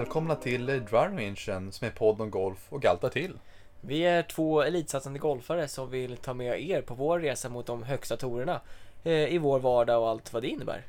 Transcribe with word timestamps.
välkomna 0.00 0.34
till 0.34 0.66
Drivingen 0.66 1.36
som 1.72 1.86
är 1.86 1.90
podd 1.90 2.20
om 2.20 2.30
golf 2.30 2.66
och 2.68 2.84
allt 2.84 3.12
till. 3.12 3.38
Vi 3.80 4.00
är 4.00 4.22
två 4.22 4.62
elitsatsande 4.62 5.18
golfare 5.18 5.68
som 5.68 5.90
vill 5.90 6.16
ta 6.16 6.34
med 6.34 6.62
er 6.70 6.82
på 6.82 6.94
vår 6.94 7.20
resa 7.20 7.48
mot 7.48 7.66
de 7.66 7.82
högsta 7.82 8.16
torerna 8.16 8.60
eh, 9.04 9.34
i 9.34 9.38
vår 9.38 9.58
vardag 9.58 10.02
och 10.02 10.08
allt 10.08 10.32
vad 10.32 10.42
det 10.42 10.48
innebär. 10.48 10.82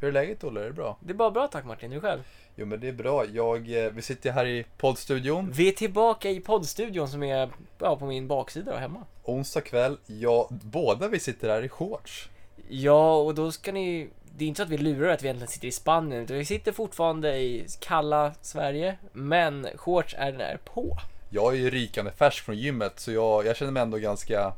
Hur 0.00 0.08
är 0.08 0.12
läget 0.12 0.44
Olle? 0.44 0.60
Är 0.60 0.64
det 0.64 0.72
bra? 0.72 0.98
Det 1.00 1.12
är 1.12 1.14
bara 1.14 1.30
bra 1.30 1.48
tack 1.48 1.64
Martin, 1.64 1.92
hur 1.92 2.00
själv? 2.00 2.20
Jo 2.56 2.66
men 2.66 2.80
det 2.80 2.88
är 2.88 2.92
bra. 2.92 3.24
Jag, 3.24 3.84
eh, 3.84 3.92
vi 3.92 4.02
sitter 4.02 4.32
här 4.32 4.46
i 4.46 4.66
poddstudion. 4.78 5.50
Vi 5.52 5.68
är 5.68 5.72
tillbaka 5.72 6.30
i 6.30 6.40
poddstudion 6.40 7.08
som 7.08 7.22
är 7.22 7.50
ja, 7.78 7.96
på 7.96 8.06
min 8.06 8.28
baksida 8.28 8.72
och 8.72 8.80
hemma. 8.80 9.04
Onsdag 9.22 9.60
kväll. 9.60 9.96
Ja, 10.06 10.48
båda 10.50 11.08
vi 11.08 11.18
sitter 11.18 11.48
här 11.48 11.62
i 11.62 11.68
shorts. 11.68 12.28
Ja, 12.68 13.16
och 13.16 13.34
då 13.34 13.52
ska 13.52 13.72
ni... 13.72 14.08
Det 14.36 14.44
är 14.44 14.48
inte 14.48 14.56
så 14.58 14.62
att 14.62 14.68
vi 14.68 14.78
lurar 14.78 15.08
att 15.08 15.22
vi 15.22 15.26
egentligen 15.26 15.50
sitter 15.52 15.68
i 15.68 15.72
Spanien, 15.72 16.22
utan 16.22 16.36
vi 16.36 16.44
sitter 16.44 16.72
fortfarande 16.72 17.36
i 17.36 17.66
kalla 17.80 18.32
Sverige, 18.40 18.98
men 19.12 19.66
shorts 19.76 20.14
är 20.18 20.32
där 20.32 20.58
på. 20.64 20.96
Jag 21.30 21.52
är 21.54 21.58
ju 21.58 21.70
rikande 21.70 22.10
färsk 22.12 22.44
från 22.44 22.56
gymmet, 22.56 23.00
så 23.00 23.12
jag, 23.12 23.46
jag 23.46 23.56
känner 23.56 23.72
mig 23.72 23.82
ändå 23.82 23.96
ganska 23.98 24.52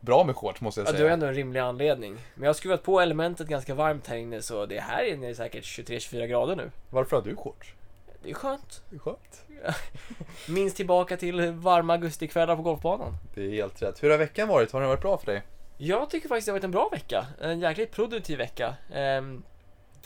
bra 0.00 0.24
med 0.24 0.36
shorts 0.36 0.60
måste 0.60 0.80
jag 0.80 0.86
Ja, 0.88 0.90
säga. 0.90 0.98
du 0.98 1.04
har 1.04 1.12
ändå 1.12 1.26
en 1.26 1.34
rimlig 1.34 1.60
anledning. 1.60 2.12
Men 2.34 2.42
jag 2.42 2.48
har 2.48 2.54
skruvat 2.54 2.82
på 2.82 3.00
elementet 3.00 3.48
ganska 3.48 3.74
varmt 3.74 4.06
här 4.06 4.16
inne, 4.16 4.42
så 4.42 4.66
det 4.66 4.80
här 4.80 5.04
inne 5.04 5.30
är 5.30 5.34
säkert 5.34 5.64
23-24 5.64 6.26
grader 6.26 6.56
nu. 6.56 6.70
Varför 6.90 7.16
har 7.16 7.22
du 7.24 7.36
shorts? 7.36 7.74
Det 8.22 8.30
är 8.30 8.34
skönt. 8.34 8.82
Det 8.90 8.96
är 8.96 9.00
skönt. 9.00 9.44
Minns 10.48 10.74
tillbaka 10.74 11.16
till 11.16 11.50
varma 11.52 11.92
augustikvällar 11.92 12.56
på 12.56 12.62
golfbanan. 12.62 13.16
Det 13.34 13.42
är 13.42 13.50
helt 13.50 13.82
rätt. 13.82 14.02
Hur 14.02 14.10
har 14.10 14.18
veckan 14.18 14.48
varit? 14.48 14.72
Har 14.72 14.80
den 14.80 14.88
varit 14.88 15.02
bra 15.02 15.18
för 15.18 15.26
dig? 15.26 15.42
Jag 15.82 16.10
tycker 16.10 16.28
faktiskt 16.28 16.46
det 16.46 16.52
har 16.52 16.58
varit 16.58 16.64
en 16.64 16.70
bra 16.70 16.88
vecka. 16.88 17.26
En 17.40 17.60
jäkligt 17.60 17.92
produktiv 17.92 18.38
vecka. 18.38 18.74
Um, 18.94 19.42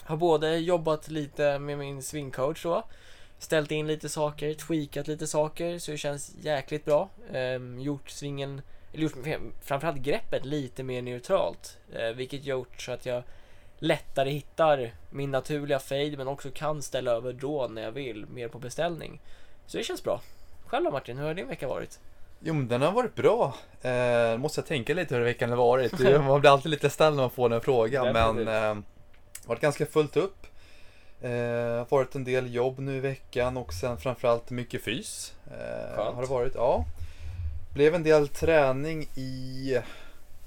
har 0.01 0.17
både 0.17 0.57
jobbat 0.57 1.07
lite 1.07 1.59
med 1.59 1.77
min 1.77 2.03
swingcoach 2.03 2.63
då. 2.63 2.83
Ställt 3.39 3.71
in 3.71 3.87
lite 3.87 4.09
saker, 4.09 4.53
tweakat 4.53 5.07
lite 5.07 5.27
saker 5.27 5.79
så 5.79 5.91
det 5.91 5.97
känns 5.97 6.35
jäkligt 6.41 6.85
bra. 6.85 7.09
Um, 7.33 7.79
gjort 7.79 8.09
svingen, 8.09 8.61
eller 8.93 9.03
gjort 9.03 9.13
framförallt 9.61 9.97
greppet 9.97 10.45
lite 10.45 10.83
mer 10.83 11.01
neutralt. 11.01 11.77
Uh, 11.95 12.09
vilket 12.15 12.45
gjort 12.45 12.81
så 12.81 12.91
att 12.91 13.05
jag 13.05 13.23
lättare 13.79 14.29
hittar 14.29 14.91
min 15.09 15.31
naturliga 15.31 15.79
fade 15.79 16.17
men 16.17 16.27
också 16.27 16.49
kan 16.53 16.81
ställa 16.81 17.11
över 17.11 17.33
då 17.33 17.67
när 17.67 17.81
jag 17.81 17.91
vill, 17.91 18.25
mer 18.25 18.47
på 18.47 18.59
beställning. 18.59 19.21
Så 19.67 19.77
det 19.77 19.83
känns 19.83 20.03
bra. 20.03 20.21
Själv 20.65 20.85
då 20.85 20.91
Martin, 20.91 21.17
hur 21.17 21.25
har 21.25 21.33
din 21.33 21.47
vecka 21.47 21.67
varit? 21.67 21.99
Jo 22.39 22.53
men 22.53 22.67
den 22.67 22.81
har 22.81 22.91
varit 22.91 23.15
bra. 23.15 23.55
Eh, 23.81 24.37
måste 24.37 24.59
jag 24.59 24.67
tänka 24.67 24.93
lite 24.93 25.15
hur 25.15 25.21
veckan 25.21 25.49
har 25.49 25.57
varit. 25.57 25.99
Man 26.27 26.41
blir 26.41 26.51
alltid 26.51 26.71
lite 26.71 26.89
ställd 26.89 27.15
när 27.15 27.23
man 27.23 27.29
får 27.29 27.49
den 27.49 27.61
frågan. 27.61 28.13
men 28.13 28.47
eh, 28.47 28.83
varit 29.45 29.61
ganska 29.61 29.85
fullt 29.85 30.17
upp. 30.17 30.45
Eh, 31.21 31.89
varit 31.89 32.15
en 32.15 32.23
del 32.23 32.53
jobb 32.53 32.79
nu 32.79 32.97
i 32.97 32.99
veckan 32.99 33.57
och 33.57 33.73
sen 33.73 33.97
framförallt 33.97 34.49
mycket 34.49 34.83
fys. 34.83 35.33
Eh, 35.47 36.13
har 36.13 36.21
det 36.21 36.27
varit, 36.27 36.55
ja. 36.55 36.85
Blev 37.73 37.95
en 37.95 38.03
del 38.03 38.27
träning 38.27 39.07
i, 39.15 39.79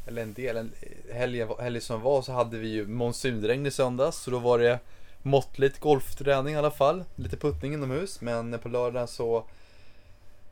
eller 0.07 0.23
en 0.23 0.33
del, 0.33 0.57
en 0.57 0.73
helgen, 1.13 1.49
helgen 1.61 1.83
som 1.83 2.01
var 2.03 2.23
så 2.23 2.33
hade 2.33 2.59
vi 2.59 2.69
ju 2.69 2.87
monsunregn 2.87 3.67
i 3.67 3.71
söndags. 3.71 4.19
Så 4.19 4.31
då 4.31 4.39
var 4.39 4.59
det 4.59 4.79
måttligt 5.23 5.81
golfträning 5.81 6.55
i 6.55 6.57
alla 6.57 6.71
fall. 6.71 7.05
Lite 7.17 7.37
puttning 7.37 7.75
inomhus. 7.75 8.21
Men 8.21 8.59
på 8.59 8.69
lördagen 8.69 9.09
så 9.09 9.45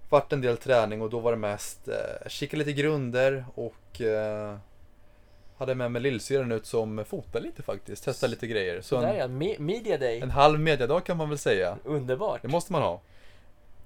vart 0.08 0.32
en 0.32 0.40
del 0.40 0.56
träning 0.56 1.02
och 1.02 1.10
då 1.10 1.18
var 1.18 1.30
det 1.32 1.38
mest 1.38 1.88
eh, 1.88 2.28
kika 2.28 2.56
lite 2.56 2.72
grunder 2.72 3.44
och 3.54 4.00
eh, 4.00 4.56
hade 5.58 5.74
med 5.74 5.92
mig 5.92 6.02
lillsyrran 6.02 6.52
ut 6.52 6.66
som 6.66 7.04
fotade 7.04 7.44
lite 7.47 7.62
faktiskt, 7.62 8.04
testa 8.04 8.26
lite 8.26 8.47
grejer. 8.47 8.81
Så 8.81 9.00
Där 9.00 9.08
en, 9.08 9.16
ja, 9.16 9.26
Me- 9.26 9.58
media 9.60 9.98
day. 9.98 10.20
en 10.20 10.31
halv 10.31 10.60
mediadag 10.60 11.04
kan 11.04 11.16
man 11.16 11.28
väl 11.28 11.38
säga. 11.38 11.76
Underbart. 11.84 12.42
Det 12.42 12.48
måste 12.48 12.72
man 12.72 12.82
ha. 12.82 13.00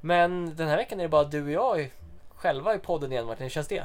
Men 0.01 0.57
den 0.57 0.69
här 0.69 0.77
veckan 0.77 0.99
är 1.01 1.05
det 1.05 1.09
bara 1.09 1.25
du 1.25 1.43
och 1.45 1.51
jag 1.51 1.91
själva 2.35 2.75
i 2.75 2.79
podden 2.79 3.13
igen 3.13 3.27
Martin, 3.27 3.43
hur 3.43 3.51
känns 3.51 3.69
det? 3.69 3.85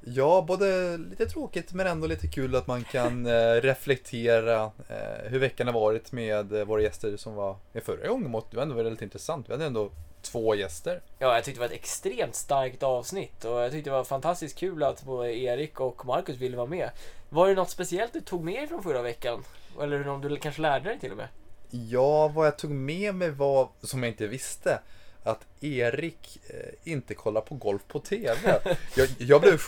Ja, 0.00 0.44
både 0.48 0.96
lite 0.96 1.26
tråkigt 1.26 1.72
men 1.72 1.86
ändå 1.86 2.06
lite 2.06 2.26
kul 2.28 2.56
att 2.56 2.66
man 2.66 2.84
kan 2.84 3.26
eh, 3.26 3.52
reflektera 3.54 4.62
eh, 4.88 5.24
hur 5.30 5.38
veckan 5.38 5.66
har 5.66 5.74
varit 5.74 6.12
med 6.12 6.66
våra 6.66 6.82
gäster 6.82 7.16
som 7.16 7.34
var 7.34 7.56
med 7.72 7.82
förra 7.82 8.08
gången. 8.08 8.32
Det 8.50 8.56
var 8.56 8.62
ändå 8.62 8.74
väldigt 8.74 9.02
intressant. 9.02 9.48
Vi 9.48 9.52
hade 9.52 9.64
ändå 9.66 9.90
två 10.22 10.54
gäster. 10.54 11.00
Ja, 11.18 11.34
jag 11.34 11.44
tyckte 11.44 11.58
det 11.58 11.68
var 11.68 11.74
ett 11.74 11.80
extremt 11.80 12.34
starkt 12.34 12.82
avsnitt 12.82 13.44
och 13.44 13.60
jag 13.60 13.72
tyckte 13.72 13.90
det 13.90 13.96
var 13.96 14.04
fantastiskt 14.04 14.58
kul 14.58 14.82
att 14.82 15.02
både 15.02 15.38
Erik 15.38 15.80
och 15.80 16.06
Marcus 16.06 16.36
ville 16.36 16.56
vara 16.56 16.66
med. 16.66 16.90
Var 17.28 17.48
det 17.48 17.54
något 17.54 17.70
speciellt 17.70 18.12
du 18.12 18.20
tog 18.20 18.44
med 18.44 18.54
dig 18.54 18.66
från 18.66 18.82
förra 18.82 19.02
veckan? 19.02 19.44
Eller 19.82 20.08
om 20.08 20.20
du 20.20 20.36
kanske 20.36 20.62
lärde 20.62 20.88
dig 20.88 20.98
till 21.00 21.10
och 21.10 21.16
med? 21.16 21.28
Ja, 21.70 22.28
vad 22.28 22.46
jag 22.46 22.58
tog 22.58 22.70
med 22.70 23.14
mig 23.14 23.30
var, 23.30 23.68
som 23.82 24.02
jag 24.02 24.12
inte 24.12 24.26
visste, 24.26 24.80
att 25.22 25.46
Erik 25.60 26.38
eh, 26.48 26.92
inte 26.92 27.14
kollar 27.14 27.40
på 27.40 27.54
golf 27.54 27.82
på 27.88 27.98
TV. 27.98 28.60
Jag, 28.96 29.08
jag 29.18 29.40
blev 29.40 29.60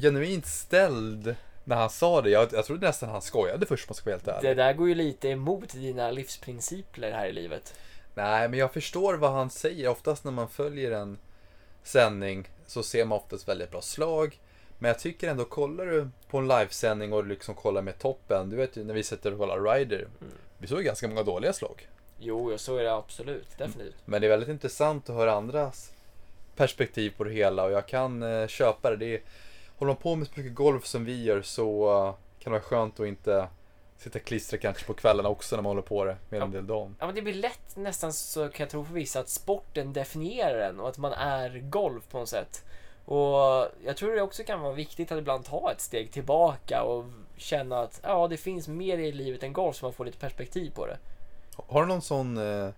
genuint 0.00 0.46
ställd 0.46 1.34
när 1.64 1.76
han 1.76 1.90
sa 1.90 2.22
det. 2.22 2.30
Jag, 2.30 2.52
jag 2.52 2.64
trodde 2.64 2.86
nästan 2.86 3.08
han 3.08 3.22
skojade 3.22 3.66
först 3.66 3.84
om 3.84 3.86
man 3.90 3.94
ska 3.94 4.04
vara 4.04 4.16
helt 4.16 4.28
ärlig. 4.28 4.50
Det 4.50 4.62
där 4.62 4.72
går 4.72 4.88
ju 4.88 4.94
lite 4.94 5.28
emot 5.28 5.72
dina 5.72 6.10
livsprinciper 6.10 7.12
här 7.12 7.26
i 7.26 7.32
livet. 7.32 7.74
Nej, 8.14 8.48
men 8.48 8.58
jag 8.58 8.72
förstår 8.72 9.14
vad 9.14 9.32
han 9.32 9.50
säger. 9.50 9.88
Oftast 9.88 10.24
när 10.24 10.32
man 10.32 10.48
följer 10.48 10.90
en 10.90 11.18
sändning 11.82 12.48
så 12.66 12.82
ser 12.82 13.04
man 13.04 13.18
oftast 13.18 13.48
väldigt 13.48 13.70
bra 13.70 13.80
slag. 13.80 14.38
Men 14.78 14.88
jag 14.88 14.98
tycker 14.98 15.28
ändå, 15.28 15.44
kollar 15.44 15.86
du 15.86 16.08
på 16.30 16.38
en 16.38 16.48
livesändning 16.48 17.12
och 17.12 17.22
du 17.22 17.28
liksom 17.28 17.54
kollar 17.54 17.82
med 17.82 17.98
toppen. 17.98 18.50
Du 18.50 18.56
vet 18.56 18.76
ju 18.76 18.84
när 18.84 18.94
vi 18.94 19.02
sitter 19.02 19.32
och 19.32 19.38
kollar 19.38 19.60
Ryder. 19.60 20.08
Vi 20.58 20.66
såg 20.66 20.84
ganska 20.84 21.08
många 21.08 21.22
dåliga 21.22 21.52
slag. 21.52 21.88
Jo, 22.18 22.58
så 22.58 22.76
är 22.76 22.82
det 22.82 22.94
absolut. 22.94 23.58
Definitivt. 23.58 23.96
Men 24.04 24.20
det 24.20 24.26
är 24.26 24.28
väldigt 24.28 24.48
intressant 24.48 25.10
att 25.10 25.16
höra 25.16 25.32
andras 25.32 25.92
perspektiv 26.56 27.14
på 27.16 27.24
det 27.24 27.32
hela 27.32 27.64
och 27.64 27.72
jag 27.72 27.88
kan 27.88 28.22
eh, 28.22 28.46
köpa 28.46 28.90
det. 28.90 28.96
det 28.96 29.14
är, 29.14 29.20
håller 29.76 29.92
man 29.92 30.02
på 30.02 30.16
med 30.16 30.26
så 30.26 30.32
mycket 30.36 30.54
golf 30.54 30.86
som 30.86 31.04
vi 31.04 31.24
gör 31.24 31.42
så 31.42 31.90
eh, 31.90 32.14
kan 32.42 32.52
det 32.52 32.58
vara 32.58 32.68
skönt 32.68 33.00
att 33.00 33.06
inte 33.06 33.48
sitta 34.02 34.18
och 34.18 34.24
klistra 34.24 34.58
kanske 34.58 34.84
på 34.84 34.94
kvällarna 34.94 35.28
också 35.28 35.56
när 35.56 35.62
man 35.62 35.70
håller 35.70 35.82
på 35.82 36.04
det 36.04 36.16
med 36.28 36.42
en 36.42 36.50
del 36.50 36.66
dagen. 36.66 36.96
Ja, 36.98 37.06
men 37.06 37.14
det 37.14 37.22
blir 37.22 37.34
lätt 37.34 37.76
nästan 37.76 38.12
så 38.12 38.48
kan 38.48 38.64
jag 38.64 38.70
tro 38.70 38.84
för 38.84 38.94
vissa 38.94 39.20
att 39.20 39.28
sporten 39.28 39.92
definierar 39.92 40.68
en 40.68 40.80
och 40.80 40.88
att 40.88 40.98
man 40.98 41.12
är 41.12 41.58
golf 41.58 42.08
på 42.08 42.18
något 42.18 42.28
sätt. 42.28 42.64
Och 43.04 43.68
jag 43.84 43.96
tror 43.96 44.16
det 44.16 44.22
också 44.22 44.42
kan 44.42 44.60
vara 44.60 44.72
viktigt 44.72 45.12
att 45.12 45.18
ibland 45.18 45.44
ta 45.44 45.72
ett 45.72 45.80
steg 45.80 46.12
tillbaka 46.12 46.82
och 46.82 47.04
känna 47.36 47.80
att 47.80 48.00
ja, 48.02 48.28
det 48.28 48.36
finns 48.36 48.68
mer 48.68 48.98
i 48.98 49.12
livet 49.12 49.42
än 49.42 49.52
golf 49.52 49.76
så 49.76 49.86
man 49.86 49.92
får 49.92 50.04
lite 50.04 50.18
perspektiv 50.18 50.70
på 50.74 50.86
det. 50.86 50.98
Har 51.56 51.82
du 51.82 51.88
någon 51.88 52.02
sån 52.02 52.36
eh, 52.36 52.68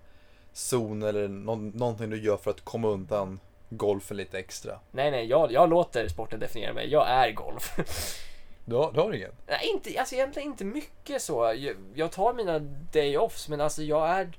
zon 0.53 1.03
eller 1.03 1.29
någon, 1.29 1.69
någonting 1.69 2.11
du 2.11 2.23
gör 2.23 2.37
för 2.37 2.51
att 2.51 2.65
komma 2.65 2.89
undan 2.89 3.41
golfen 3.71 4.17
lite 4.17 4.39
extra? 4.39 4.79
Nej, 4.91 5.11
nej, 5.11 5.27
jag, 5.27 5.53
jag 5.53 5.71
låter 5.71 6.09
sporten 6.09 6.41
definiera 6.41 6.73
mig. 6.73 6.91
Jag 6.91 7.09
är 7.09 7.33
golf. 7.33 7.77
Du 8.65 8.75
har, 8.75 8.93
du 8.93 9.01
har 9.01 9.13
ingen? 9.13 9.33
nej, 9.47 9.71
inte, 9.75 10.01
alltså 10.01 10.15
egentligen 10.15 10.49
inte 10.49 10.65
mycket 10.65 11.23
så. 11.23 11.55
Jag, 11.57 11.77
jag 11.95 12.13
tar 12.13 12.35
mina 12.35 12.59
day-offs, 12.93 13.49
men 13.49 13.61
alltså 13.61 13.83
jag 13.83 14.09
är... 14.09 14.37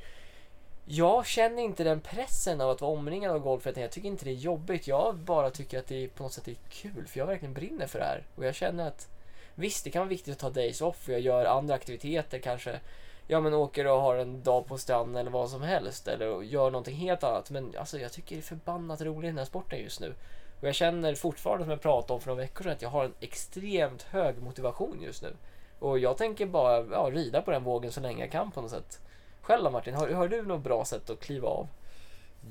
Jag 0.87 1.25
känner 1.25 1.63
inte 1.63 1.83
den 1.83 1.99
pressen 1.99 2.61
av 2.61 2.69
att 2.69 2.81
vara 2.81 2.91
omringad 2.91 3.31
av 3.31 3.39
golfet. 3.39 3.77
Jag 3.77 3.91
tycker 3.91 4.07
inte 4.07 4.25
det 4.25 4.31
är 4.31 4.35
jobbigt. 4.35 4.87
Jag 4.87 5.15
bara 5.15 5.49
tycker 5.49 5.79
att 5.79 5.87
det 5.87 6.07
på 6.07 6.23
något 6.23 6.33
sätt 6.33 6.47
är 6.47 6.55
kul, 6.69 7.07
för 7.07 7.19
jag 7.19 7.27
verkligen 7.27 7.53
brinner 7.53 7.87
för 7.87 7.99
det 7.99 8.05
här. 8.05 8.23
Och 8.35 8.45
jag 8.45 8.55
känner 8.55 8.87
att 8.87 9.07
visst, 9.55 9.83
det 9.83 9.89
kan 9.89 9.99
vara 9.99 10.09
viktigt 10.09 10.33
att 10.33 10.39
ta 10.39 10.49
days 10.49 10.81
off, 10.81 11.09
jag 11.09 11.19
gör 11.19 11.45
andra 11.45 11.75
aktiviteter 11.75 12.39
kanske. 12.39 12.79
Ja, 13.27 13.41
men 13.41 13.53
åker 13.53 13.87
och 13.87 14.01
har 14.01 14.15
en 14.15 14.43
dag 14.43 14.67
på 14.67 14.77
stranden 14.77 15.15
eller 15.15 15.31
vad 15.31 15.49
som 15.49 15.61
helst, 15.61 16.07
eller 16.07 16.41
gör 16.41 16.71
någonting 16.71 16.95
helt 16.95 17.23
annat. 17.23 17.49
Men 17.49 17.73
alltså, 17.77 17.99
jag 17.99 18.11
tycker 18.11 18.35
det 18.35 18.39
är 18.39 18.43
förbannat 18.43 19.01
roligt 19.01 19.23
i 19.23 19.27
den 19.27 19.37
här 19.37 19.45
sporten 19.45 19.79
just 19.79 19.99
nu. 20.01 20.13
Och 20.59 20.67
jag 20.67 20.75
känner 20.75 21.15
fortfarande 21.15 21.63
som 21.63 21.71
jag 21.71 21.81
pratade 21.81 22.13
om 22.13 22.21
för 22.21 22.27
några 22.27 22.41
veckor 22.41 22.63
sedan 22.63 22.71
att 22.71 22.81
jag 22.81 22.89
har 22.89 23.05
en 23.05 23.13
extremt 23.19 24.01
hög 24.01 24.41
motivation 24.41 25.01
just 25.01 25.21
nu. 25.21 25.35
Och 25.79 25.99
jag 25.99 26.17
tänker 26.17 26.45
bara 26.45 26.85
ja, 26.91 27.11
rida 27.13 27.41
på 27.41 27.51
den 27.51 27.63
vågen 27.63 27.91
så 27.91 28.01
länge 28.01 28.23
jag 28.23 28.31
kan 28.31 28.51
på 28.51 28.61
något 28.61 28.71
sätt. 28.71 28.99
Själv 29.41 29.63
då 29.63 29.71
Martin, 29.71 29.93
har, 29.93 30.09
har 30.09 30.27
du 30.27 30.41
något 30.41 30.63
bra 30.63 30.85
sätt 30.85 31.09
att 31.09 31.19
kliva 31.19 31.47
av? 31.47 31.67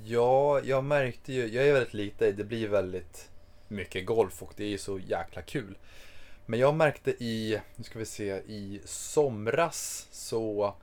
Ja, 0.05 0.61
jag 0.61 0.85
märkte 0.85 1.33
ju, 1.33 1.47
jag 1.47 1.69
är 1.69 1.73
väldigt 1.73 1.95
lik 1.95 2.19
dig, 2.19 2.33
det 2.33 2.45
blir 2.45 2.69
väldigt 2.69 3.31
mycket 3.69 4.07
golf 4.07 4.43
och 4.43 4.53
det 4.57 4.65
är 4.65 4.69
ju 4.69 4.79
så 4.79 4.99
jäkla 4.99 5.43
kul. 5.43 5.79
Men 6.47 6.61
jag 6.61 6.75
märkte 6.75 7.11
i, 7.11 7.61
nu 7.77 7.85
ska 7.85 7.99
vi 7.99 8.07
se, 8.07 8.33
i 8.35 8.81
somras 8.85 10.09
så 10.11 10.75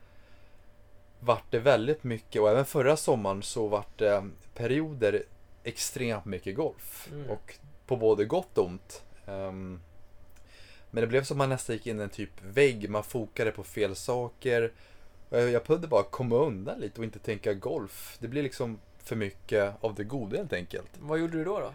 vart 1.20 1.52
det 1.52 1.60
väldigt 1.60 2.04
mycket 2.04 2.42
och 2.42 2.50
även 2.50 2.66
förra 2.66 2.98
sommaren 2.98 3.44
så 3.44 3.68
vart 3.68 3.98
det 4.00 4.30
perioder 4.54 5.24
extremt 5.64 6.26
mycket 6.26 6.56
golf. 6.56 7.10
Mm. 7.12 7.30
Och 7.30 7.56
på 7.88 7.98
både 7.98 8.26
gott 8.26 8.58
och 8.58 8.66
ont. 8.66 9.04
Ehm, 9.28 9.80
men 10.92 11.02
det 11.02 11.08
blev 11.08 11.24
som 11.24 11.36
att 11.36 11.38
man 11.38 11.50
nästan 11.50 11.76
gick 11.76 11.88
in 11.88 12.00
i 12.00 12.04
en 12.04 12.10
typ 12.10 12.42
vägg, 12.42 12.90
man 12.90 13.04
fokade 13.04 13.52
på 13.52 13.64
fel 13.64 13.96
saker. 13.96 14.72
Jag 15.30 15.50
jag 15.50 15.64
behövde 15.64 15.88
bara 15.88 16.04
komma 16.04 16.36
undan 16.36 16.80
lite 16.80 16.98
och 16.98 17.06
inte 17.06 17.20
tänka 17.20 17.54
golf. 17.54 18.18
Det 18.20 18.28
blir 18.28 18.44
liksom 18.44 18.80
för 19.04 19.16
mycket 19.16 19.74
av 19.82 19.96
det 19.96 20.04
goda 20.04 20.38
helt 20.38 20.54
enkelt. 20.54 20.90
Vad 21.00 21.20
gjorde 21.20 21.38
du 21.38 21.44
då? 21.44 21.60
då? 21.60 21.74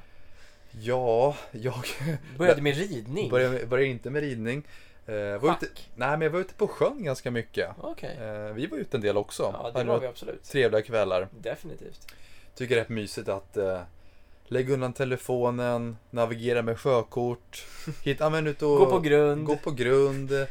Ja, 0.81 1.37
jag 1.53 1.87
Började 2.39 2.63
med 2.63 2.77
ridning? 2.77 3.31
började, 3.31 3.67
började 3.67 3.91
inte 3.91 4.11
med 4.11 4.23
ridning. 4.23 4.67
Eh, 5.07 5.15
var 5.15 5.53
ute, 5.53 5.67
nej 5.95 6.11
men 6.11 6.21
jag 6.21 6.31
var 6.31 6.41
ute 6.41 6.55
på 6.55 6.69
sjön 6.69 7.05
ganska 7.05 7.31
mycket. 7.31 7.71
Okej. 7.81 8.17
Eh, 8.21 8.53
vi 8.53 8.67
var 8.67 8.79
ute 8.79 8.97
en 8.97 9.01
del 9.01 9.17
också. 9.17 9.43
Ja, 9.43 9.71
det 9.71 9.79
Hade 9.79 9.91
var 9.91 10.01
vi 10.01 10.07
absolut. 10.07 10.45
Trevliga 10.45 10.83
kvällar. 10.83 11.29
Definitivt. 11.41 12.13
Tycker 12.57 12.77
det 12.77 12.83
är 12.83 12.93
mysigt 12.93 13.29
att 13.29 13.57
eh, 13.57 13.81
lägga 14.45 14.75
undan 14.75 14.93
telefonen, 14.93 15.97
navigera 16.11 16.63
med 16.63 16.79
sjökort, 16.79 17.67
hitta, 18.03 18.25
ja, 18.25 18.31
men 18.31 18.47
ut 18.47 18.63
och 18.63 18.79
Gå 18.79 18.87
på 18.87 19.01
grund. 19.01 19.45
gå 19.47 19.57
på 19.57 19.71
grund. 19.71 20.47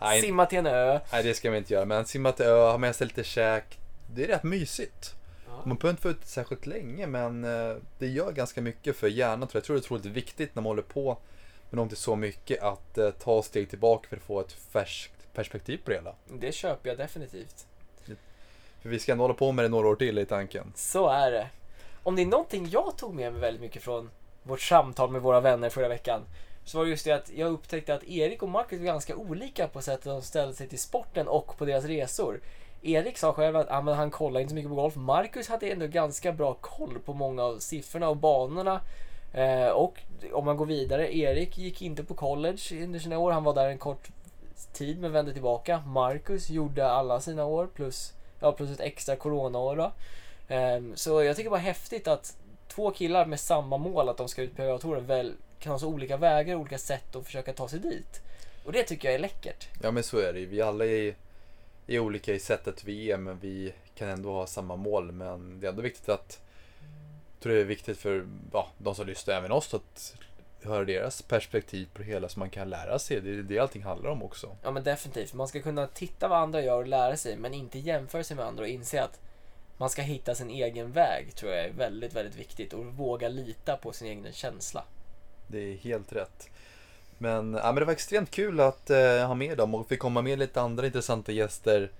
Nej, 0.00 0.20
Simma 0.20 0.46
till 0.46 0.58
en 0.58 0.66
ö. 0.66 1.00
nej, 1.12 1.22
det 1.22 1.34
ska 1.34 1.50
vi 1.50 1.58
inte 1.58 1.74
göra, 1.74 1.84
men 1.84 2.04
simma 2.04 2.32
till 2.32 2.46
ö, 2.46 2.70
ha 2.70 2.78
med 2.78 2.96
sig 2.96 3.06
lite 3.06 3.24
käk. 3.24 3.78
Det 4.14 4.24
är 4.24 4.28
rätt 4.28 4.42
mysigt. 4.42 5.14
Ja. 5.46 5.62
Man 5.64 5.76
behöver 5.76 5.90
inte 5.90 6.08
vara 6.08 6.16
ute 6.16 6.26
särskilt 6.26 6.66
länge, 6.66 7.06
men 7.06 7.44
eh, 7.44 7.76
det 7.98 8.06
gör 8.06 8.32
ganska 8.32 8.60
mycket 8.62 8.96
för 8.96 9.08
hjärnan. 9.08 9.48
tror 9.48 9.50
Jag 9.52 9.60
Jag 9.60 9.64
tror 9.64 9.76
det 9.76 9.78
är 9.80 9.84
otroligt 9.84 10.16
viktigt 10.16 10.54
när 10.54 10.62
man 10.62 10.70
håller 10.70 10.82
på 10.82 11.18
med 11.70 11.76
någonting 11.76 11.96
så 11.96 12.16
mycket 12.16 12.62
att 12.62 12.98
eh, 12.98 13.10
ta 13.10 13.42
steg 13.42 13.70
tillbaka 13.70 14.08
för 14.08 14.16
att 14.16 14.22
få 14.22 14.40
ett 14.40 14.52
färskt 14.52 15.32
perspektiv 15.34 15.80
på 15.84 15.90
det 15.90 15.96
hela. 15.96 16.14
Det 16.40 16.52
köper 16.52 16.88
jag 16.88 16.98
definitivt. 16.98 17.66
För 18.82 18.88
vi 18.88 18.98
ska 18.98 19.12
ändå 19.12 19.24
hålla 19.24 19.34
på 19.34 19.52
med 19.52 19.64
det 19.64 19.68
några 19.68 19.88
år 19.88 19.96
till 19.96 20.18
i 20.18 20.26
tanken. 20.26 20.72
Så 20.76 21.08
är 21.08 21.30
det. 21.30 21.46
Om 22.02 22.16
det 22.16 22.22
är 22.22 22.26
någonting 22.26 22.68
jag 22.70 22.96
tog 22.96 23.14
med 23.14 23.32
mig 23.32 23.40
väldigt 23.40 23.62
mycket 23.62 23.82
från 23.82 24.10
vårt 24.42 24.60
samtal 24.60 25.10
med 25.10 25.22
våra 25.22 25.40
vänner 25.40 25.70
förra 25.70 25.88
veckan 25.88 26.22
så 26.64 26.78
var 26.78 26.84
det 26.84 26.90
just 26.90 27.04
det 27.04 27.12
att 27.12 27.30
jag 27.30 27.52
upptäckte 27.52 27.94
att 27.94 28.04
Erik 28.04 28.42
och 28.42 28.48
Marcus 28.48 28.80
är 28.80 28.84
ganska 28.84 29.16
olika 29.16 29.68
på 29.68 29.82
sättet 29.82 30.04
de 30.04 30.22
ställde 30.22 30.54
sig 30.54 30.68
till 30.68 30.78
sporten 30.78 31.28
och 31.28 31.58
på 31.58 31.64
deras 31.64 31.84
resor. 31.84 32.40
Erik 32.82 33.18
sa 33.18 33.32
själv 33.32 33.56
att 33.56 33.70
ah, 33.70 33.82
men 33.82 33.94
han 33.94 34.10
kollar 34.10 34.40
inte 34.40 34.50
så 34.50 34.54
mycket 34.54 34.70
på 34.70 34.74
golf. 34.74 34.96
Marcus 34.96 35.48
hade 35.48 35.70
ändå 35.70 35.86
ganska 35.86 36.32
bra 36.32 36.54
koll 36.54 36.98
på 37.04 37.14
många 37.14 37.42
av 37.42 37.58
siffrorna 37.58 38.08
och 38.08 38.16
banorna. 38.16 38.80
Eh, 39.32 39.68
och 39.68 40.00
om 40.32 40.44
man 40.44 40.56
går 40.56 40.66
vidare, 40.66 41.16
Erik 41.16 41.58
gick 41.58 41.82
inte 41.82 42.04
på 42.04 42.14
college 42.14 42.84
under 42.84 42.98
sina 42.98 43.18
år. 43.18 43.32
Han 43.32 43.44
var 43.44 43.54
där 43.54 43.68
en 43.68 43.78
kort 43.78 44.08
tid 44.72 45.00
men 45.00 45.12
vände 45.12 45.32
tillbaka. 45.32 45.82
Marcus 45.86 46.50
gjorde 46.50 46.90
alla 46.90 47.20
sina 47.20 47.44
år 47.44 47.66
plus, 47.74 48.12
ja, 48.40 48.52
plus 48.52 48.70
ett 48.70 48.80
extra 48.80 49.16
coronaår. 49.16 49.76
Då. 49.76 49.92
Ehm, 50.48 50.96
så 50.96 51.22
jag 51.22 51.36
tycker 51.36 51.50
bara 51.50 51.60
häftigt 51.60 52.08
att 52.08 52.36
två 52.68 52.90
killar 52.90 53.26
med 53.26 53.40
samma 53.40 53.76
mål 53.76 54.08
att 54.08 54.16
de 54.16 54.28
ska 54.28 54.42
ut 54.42 54.56
på 54.56 54.62
PGA-touren 54.62 55.06
väl 55.06 55.34
kan 55.58 55.72
ha 55.72 55.78
så 55.78 55.88
olika 55.88 56.16
vägar 56.16 56.54
och 56.54 56.60
olika 56.60 56.78
sätt 56.78 57.16
att 57.16 57.26
försöka 57.26 57.52
ta 57.52 57.68
sig 57.68 57.78
dit. 57.78 58.22
Och 58.64 58.72
det 58.72 58.82
tycker 58.82 59.08
jag 59.08 59.14
är 59.14 59.18
läckert. 59.18 59.68
Ja 59.82 59.90
men 59.90 60.02
så 60.02 60.18
är 60.18 60.32
det 60.32 60.40
ju. 60.40 60.46
Vi 60.46 60.62
alla 60.62 60.86
är, 60.86 61.14
är 61.86 61.98
olika 61.98 62.34
i 62.34 62.38
sättet 62.38 62.84
vi 62.84 63.10
är 63.10 63.16
men 63.16 63.38
vi 63.38 63.72
kan 63.94 64.08
ändå 64.08 64.32
ha 64.32 64.46
samma 64.46 64.76
mål. 64.76 65.12
Men 65.12 65.60
det 65.60 65.66
är 65.66 65.68
ändå 65.68 65.82
viktigt 65.82 66.08
att 66.08 66.40
jag 67.34 67.42
tror 67.42 67.52
det 67.52 67.60
är 67.60 67.64
viktigt 67.64 67.98
för 67.98 68.26
ja, 68.52 68.68
de 68.78 68.94
som 68.94 69.06
lyssnar, 69.06 69.34
även 69.34 69.52
oss, 69.52 69.74
att 69.74 70.14
höra 70.62 70.84
deras 70.84 71.22
perspektiv 71.22 71.88
på 71.92 71.98
det 71.98 72.04
hela 72.04 72.28
så 72.28 72.38
man 72.38 72.50
kan 72.50 72.70
lära 72.70 72.98
sig. 72.98 73.20
Det 73.20 73.30
är 73.30 73.42
det 73.42 73.58
allting 73.58 73.82
handlar 73.82 74.10
om 74.10 74.22
också. 74.22 74.56
Ja 74.62 74.70
men 74.70 74.84
definitivt. 74.84 75.34
Man 75.34 75.48
ska 75.48 75.60
kunna 75.60 75.86
titta 75.86 76.28
vad 76.28 76.38
andra 76.38 76.62
gör 76.62 76.78
och 76.78 76.86
lära 76.86 77.16
sig 77.16 77.36
men 77.36 77.54
inte 77.54 77.78
jämföra 77.78 78.24
sig 78.24 78.36
med 78.36 78.46
andra 78.46 78.62
och 78.62 78.68
inse 78.68 79.02
att 79.02 79.20
man 79.76 79.90
ska 79.90 80.02
hitta 80.02 80.34
sin 80.34 80.50
egen 80.50 80.92
väg 80.92 81.34
tror 81.34 81.52
jag 81.52 81.64
är 81.64 81.72
väldigt, 81.72 82.14
väldigt 82.14 82.36
viktigt 82.36 82.72
och 82.72 82.84
våga 82.84 83.28
lita 83.28 83.76
på 83.76 83.92
sin 83.92 84.08
egen 84.08 84.32
känsla. 84.32 84.84
Det 85.46 85.58
är 85.58 85.76
helt 85.76 86.12
rätt. 86.12 86.50
Men, 87.18 87.54
ja, 87.54 87.64
men 87.64 87.74
det 87.74 87.84
var 87.84 87.92
extremt 87.92 88.30
kul 88.30 88.60
att 88.60 88.90
eh, 88.90 89.26
ha 89.26 89.34
med 89.34 89.58
dem 89.58 89.74
och 89.74 89.92
vi 89.92 89.96
komma 89.96 90.22
med 90.22 90.38
lite 90.38 90.60
andra 90.60 90.86
intressanta 90.86 91.32
gäster 91.32 91.90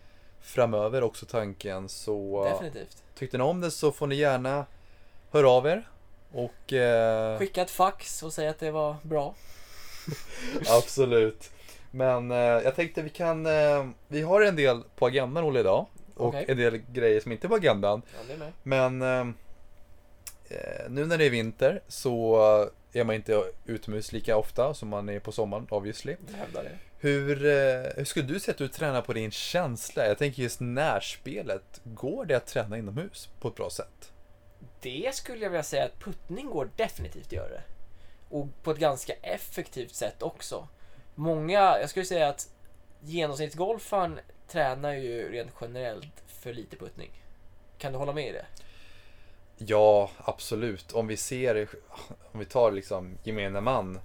framöver 0.41 1.03
också 1.03 1.27
tanken. 1.27 1.89
Så 1.89 2.45
Definitivt. 2.45 3.03
tyckte 3.15 3.39
ni 3.39 3.45
om 3.45 3.61
det 3.61 3.71
så 3.71 3.93
får 3.93 4.07
ni 4.07 4.15
gärna 4.15 4.67
höra 5.31 5.51
av 5.51 5.67
er. 5.67 5.89
Och 6.33 6.73
eh, 6.73 7.39
Skicka 7.39 7.63
ett 7.63 7.71
fax 7.71 8.23
och 8.23 8.33
säga 8.33 8.51
att 8.51 8.59
det 8.59 8.71
var 8.71 8.97
bra. 9.03 9.35
absolut. 10.69 11.51
Men 11.91 12.31
eh, 12.31 12.37
jag 12.37 12.77
tänkte 12.77 13.03
vi 13.03 13.11
kan, 13.11 13.47
eh, 13.47 13.87
vi 14.09 14.23
har 14.23 14.41
en 14.41 14.57
del 14.57 14.83
på 14.97 15.07
agendan 15.07 15.45
Olle 15.45 15.61
idag. 15.61 15.87
Och 16.15 16.29
Okej. 16.29 16.45
en 16.49 16.57
del 16.57 16.77
grejer 16.77 17.21
som 17.21 17.33
inte 17.33 17.47
är 17.47 17.49
på 17.49 17.55
agendan. 17.55 18.03
Ja, 18.29 18.45
är. 18.45 18.53
Men 18.63 19.03
eh, 19.03 19.35
eh, 20.49 20.91
nu 20.91 21.07
när 21.07 21.19
det 21.19 21.25
är 21.25 21.31
vinter 21.31 21.81
så 21.89 22.37
är 22.93 23.05
man 23.05 23.15
inte 23.15 23.45
utomhus 23.67 24.13
lika 24.13 24.37
ofta 24.37 24.75
som 24.75 24.89
man 24.89 25.09
är 25.09 25.21
på 25.21 25.33
sommaren 25.33 25.67
obviously. 25.71 26.17
Jag 26.31 26.39
hävdar 26.39 26.65
det. 26.65 26.79
Hur, 27.01 27.47
eh, 27.47 27.93
hur 27.97 28.05
skulle 28.05 28.27
du 28.27 28.41
säga 28.41 28.53
att 28.53 28.59
du 28.59 28.69
tränar 28.69 29.03
på 29.03 29.13
din 29.13 29.31
känsla? 29.31 30.07
Jag 30.07 30.19
tänker 30.19 30.43
just 30.43 30.61
närspelet. 30.61 31.81
Går 31.85 32.25
det 32.25 32.35
att 32.35 32.47
träna 32.47 32.79
inomhus 32.79 33.29
på 33.41 33.49
ett 33.49 33.55
bra 33.55 33.71
sätt? 33.71 34.13
Det 34.81 35.15
skulle 35.15 35.43
jag 35.43 35.51
vilja 35.51 35.63
säga 35.63 35.85
att 35.85 35.99
puttning 35.99 36.51
går 36.51 36.71
definitivt 36.77 37.27
att 37.27 37.33
göra. 37.33 37.61
Och 38.29 38.47
på 38.63 38.71
ett 38.71 38.79
ganska 38.79 39.13
effektivt 39.13 39.95
sätt 39.95 40.23
också. 40.23 40.69
Många, 41.15 41.59
jag 41.81 41.91
skulle 41.91 42.05
säga 42.05 42.29
att 42.29 42.49
genomsnittsgolfaren 43.01 44.21
tränar 44.49 44.93
ju 44.93 45.33
rent 45.33 45.53
generellt 45.61 46.23
för 46.27 46.53
lite 46.53 46.77
puttning. 46.77 47.11
Kan 47.79 47.93
du 47.93 47.99
hålla 47.99 48.13
med 48.13 48.29
i 48.29 48.33
det? 48.33 48.47
Ja, 49.57 50.11
absolut. 50.17 50.93
Om 50.93 51.07
vi 51.07 51.17
ser, 51.17 51.69
om 52.33 52.39
vi 52.41 52.45
tar 52.45 52.73
liksom 52.73 53.19
gemene 53.25 53.61
man. 53.61 54.01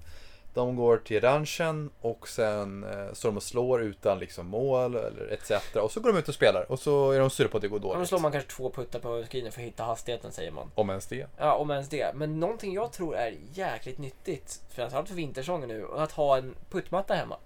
De 0.53 0.75
går 0.75 0.97
till 0.97 1.21
ranchen 1.21 1.89
och 2.01 2.27
sen 2.27 2.83
eh, 2.83 3.13
står 3.13 3.29
de 3.29 3.37
och 3.37 3.43
slår 3.43 3.81
utan 3.81 4.19
liksom 4.19 4.47
mål 4.47 4.95
eller 4.95 5.33
etc. 5.33 5.75
Och 5.75 5.91
så 5.91 5.99
går 5.99 6.13
de 6.13 6.19
ut 6.19 6.29
och 6.29 6.35
spelar 6.35 6.71
och 6.71 6.79
så 6.79 7.11
är 7.11 7.19
de 7.19 7.29
sura 7.29 7.47
på 7.47 7.57
att 7.57 7.61
det 7.61 7.67
går 7.67 7.75
Och 7.75 7.81
då 7.81 7.93
dåligt. 7.93 8.09
slår 8.09 8.19
man 8.19 8.31
kanske 8.31 8.49
två 8.49 8.71
puttar 8.71 8.99
på 8.99 9.23
screenen 9.29 9.51
för 9.51 9.61
att 9.61 9.67
hitta 9.67 9.83
hastigheten 9.83 10.31
säger 10.31 10.51
man. 10.51 10.71
Om 10.75 10.89
ens 10.89 11.07
det. 11.07 11.27
Ja, 11.37 11.53
om 11.53 11.71
ens 11.71 11.89
det. 11.89 12.15
Men 12.15 12.39
någonting 12.39 12.73
jag 12.73 12.91
tror 12.91 13.15
är 13.15 13.35
jäkligt 13.53 13.97
nyttigt, 13.97 14.61
framförallt 14.69 15.07
för 15.07 15.15
vintersäsongen 15.15 15.67
nu, 15.69 15.87
att 15.95 16.11
ha 16.11 16.37
en 16.37 16.55
puttmatta 16.69 17.13
hemma. 17.13 17.37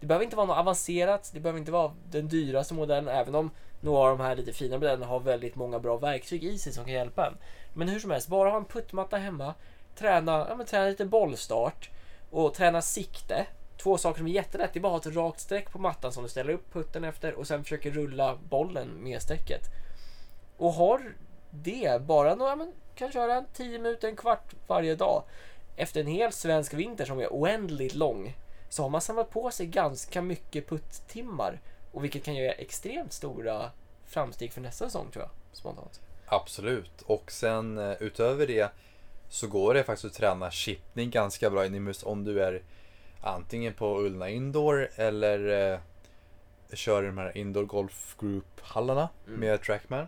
Det 0.00 0.06
behöver 0.06 0.24
inte 0.24 0.36
vara 0.36 0.46
något 0.46 0.56
avancerat, 0.58 1.30
det 1.34 1.40
behöver 1.40 1.58
inte 1.58 1.72
vara 1.72 1.92
den 2.10 2.28
dyraste 2.28 2.74
modellen, 2.74 3.08
även 3.08 3.34
om 3.34 3.50
några 3.80 4.10
av 4.10 4.18
de 4.18 4.24
här 4.24 4.36
lite 4.36 4.52
fina 4.52 4.76
modellerna 4.76 5.06
har 5.06 5.20
väldigt 5.20 5.54
många 5.54 5.78
bra 5.78 5.96
verktyg 5.96 6.44
i 6.44 6.58
sig 6.58 6.72
som 6.72 6.84
kan 6.84 6.94
hjälpa 6.94 7.26
en. 7.26 7.34
Men 7.74 7.88
hur 7.88 8.00
som 8.00 8.10
helst, 8.10 8.28
bara 8.28 8.50
ha 8.50 8.56
en 8.56 8.64
puttmatta 8.64 9.16
hemma, 9.16 9.54
träna, 9.98 10.46
ja, 10.48 10.56
men 10.56 10.66
träna 10.66 10.84
lite 10.88 11.04
bollstart 11.04 11.90
och 12.32 12.54
träna 12.54 12.82
sikte. 12.82 13.46
Två 13.82 13.98
saker 13.98 14.18
som 14.18 14.26
är 14.26 14.30
jättelätt, 14.30 14.72
det 14.72 14.78
är 14.78 14.80
bara 14.80 14.96
att 14.96 15.04
ha 15.04 15.10
ett 15.10 15.16
rakt 15.16 15.40
streck 15.40 15.72
på 15.72 15.78
mattan 15.78 16.12
som 16.12 16.22
du 16.22 16.28
ställer 16.28 16.52
upp 16.52 16.72
putten 16.72 17.04
efter 17.04 17.34
och 17.34 17.46
sen 17.46 17.62
försöker 17.62 17.90
rulla 17.90 18.38
bollen 18.48 18.88
med 18.88 19.22
strecket. 19.22 19.62
Och 20.56 20.72
har 20.72 21.14
det 21.50 22.02
bara 22.02 22.34
några, 22.34 22.56
men 22.56 22.72
kan 22.94 23.12
köra 23.12 23.34
en 23.34 23.46
10 23.52 23.78
minuter, 23.78 24.08
en 24.08 24.16
kvart 24.16 24.54
varje 24.66 24.94
dag. 24.94 25.22
Efter 25.76 26.00
en 26.00 26.06
hel 26.06 26.32
svensk 26.32 26.74
vinter 26.74 27.04
som 27.04 27.20
är 27.20 27.28
oändligt 27.28 27.94
lång 27.94 28.36
så 28.68 28.82
har 28.82 28.90
man 28.90 29.00
samlat 29.00 29.30
på 29.30 29.50
sig 29.50 29.66
ganska 29.66 30.22
mycket 30.22 30.68
putttimmar 30.68 31.60
och 31.92 32.04
vilket 32.04 32.24
kan 32.24 32.34
göra 32.34 32.52
extremt 32.52 33.12
stora 33.12 33.70
framsteg 34.06 34.52
för 34.52 34.60
nästa 34.60 34.84
säsong 34.84 35.10
tror 35.10 35.24
jag. 35.24 35.30
Spontant. 35.52 36.00
Absolut. 36.26 37.02
Och 37.02 37.32
sen 37.32 37.78
eh, 37.78 38.02
utöver 38.02 38.46
det 38.46 38.72
så 39.32 39.46
går 39.46 39.74
det 39.74 39.84
faktiskt 39.84 40.04
att 40.04 40.12
träna 40.14 40.50
chippning 40.50 41.10
ganska 41.10 41.50
bra 41.50 41.66
inomhus 41.66 42.02
om 42.02 42.24
du 42.24 42.42
är 42.42 42.62
antingen 43.20 43.74
på 43.74 44.00
Ullna 44.00 44.28
Indoor 44.28 44.88
eller 44.96 45.72
eh, 45.72 45.78
kör 46.72 47.02
i 47.02 47.06
de 47.06 47.18
här 47.18 47.36
Indoor 47.38 47.64
Golf 47.64 48.16
Group-hallarna 48.20 49.08
Mm. 49.26 49.40
med 49.40 49.62
Trackman. 49.62 50.06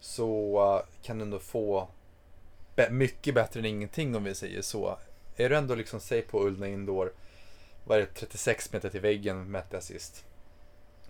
Så 0.00 0.56
eh, 0.82 1.04
kan 1.06 1.18
du 1.18 1.22
ändå 1.24 1.38
få 1.38 1.88
be- 2.76 2.90
mycket 2.90 3.34
bättre 3.34 3.60
än 3.60 3.66
ingenting 3.66 4.16
om 4.16 4.24
vi 4.24 4.34
säger 4.34 4.62
så. 4.62 4.98
Är 5.36 5.48
du 5.48 5.56
ändå 5.56 5.74
liksom, 5.74 6.00
säg 6.00 6.22
på 6.22 6.46
Ullna 6.46 6.68
Indoor, 6.68 7.12
vad 7.84 7.98
är 7.98 8.00
det, 8.02 8.06
36 8.14 8.72
meter 8.72 8.90
till 8.90 9.00
väggen 9.00 9.50
mätte 9.50 9.76
jag 9.76 9.82
sist. 9.82 10.24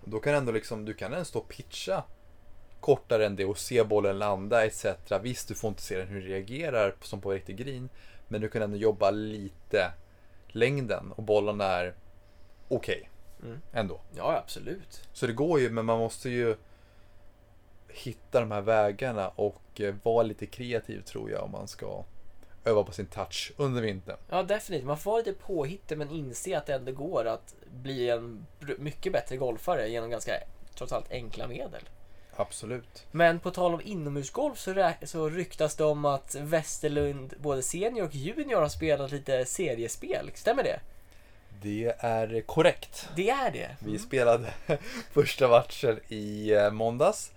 Då 0.04 0.20
kan 0.20 0.34
ändå 0.34 0.52
liksom, 0.52 0.84
du 0.84 0.94
kan 0.94 1.12
ändå 1.12 1.24
stå 1.24 1.38
och 1.38 1.48
pitcha 1.48 2.02
kortare 2.84 3.26
än 3.26 3.36
det 3.36 3.44
och 3.44 3.58
se 3.58 3.84
bollen 3.84 4.18
landa 4.18 4.64
etc. 4.66 4.86
Visst, 5.22 5.48
du 5.48 5.54
får 5.54 5.68
inte 5.68 5.82
se 5.82 5.98
den 5.98 6.08
hur 6.08 6.20
den 6.20 6.28
reagerar 6.28 6.94
som 7.02 7.20
på 7.20 7.30
riktig 7.32 7.56
green. 7.56 7.88
Men 8.28 8.40
du 8.40 8.48
kan 8.48 8.62
ändå 8.62 8.76
jobba 8.76 9.10
lite 9.10 9.92
längden 10.48 11.12
och 11.12 11.22
bollen 11.22 11.60
är 11.60 11.94
okej 12.68 13.10
Mm. 13.42 13.60
ändå. 13.72 14.00
Ja, 14.16 14.36
absolut. 14.44 15.08
Så 15.12 15.26
det 15.26 15.32
går 15.32 15.60
ju, 15.60 15.70
men 15.70 15.84
man 15.84 15.98
måste 15.98 16.30
ju 16.30 16.56
hitta 17.88 18.40
de 18.40 18.50
här 18.50 18.60
vägarna 18.60 19.28
och 19.28 19.80
eh, 19.80 19.94
vara 20.02 20.22
lite 20.22 20.46
kreativ 20.46 21.00
tror 21.00 21.30
jag 21.30 21.42
om 21.44 21.50
man 21.50 21.68
ska 21.68 22.04
öva 22.64 22.82
på 22.84 22.92
sin 22.92 23.06
touch 23.06 23.52
under 23.56 23.82
vintern. 23.82 24.16
Ja, 24.30 24.42
definitivt. 24.42 24.86
Man 24.86 24.98
får 24.98 25.10
vara 25.10 25.22
lite 25.22 25.32
påhittig 25.32 25.98
men 25.98 26.10
inse 26.10 26.58
att 26.58 26.66
det 26.66 26.74
ändå 26.74 26.92
går 26.92 27.24
att 27.24 27.54
bli 27.70 28.10
en 28.10 28.46
mycket 28.78 29.12
bättre 29.12 29.36
golfare 29.36 29.88
genom 29.88 30.10
ganska, 30.10 30.32
trots 30.74 30.92
allt, 30.92 31.10
enkla 31.10 31.46
medel. 31.46 31.82
Absolut. 32.36 33.06
Men 33.10 33.40
på 33.40 33.50
tal 33.50 33.74
om 33.74 33.80
inomhusgolf 33.84 34.58
så, 34.58 34.92
så 35.02 35.28
ryktas 35.28 35.76
det 35.76 35.84
om 35.84 36.04
att 36.04 36.34
Westerlund, 36.34 37.34
både 37.38 37.62
senior 37.62 38.06
och 38.06 38.14
junior, 38.14 38.60
har 38.60 38.68
spelat 38.68 39.12
lite 39.12 39.44
seriespel. 39.44 40.30
Stämmer 40.34 40.62
det? 40.62 40.80
Det 41.62 41.94
är 41.98 42.40
korrekt. 42.40 43.08
Det 43.16 43.30
är 43.30 43.50
det. 43.50 43.76
Vi 43.78 43.98
spelade 43.98 44.54
första 45.12 45.48
matchen 45.48 46.00
i 46.08 46.52
eh, 46.52 46.70
måndags. 46.70 47.32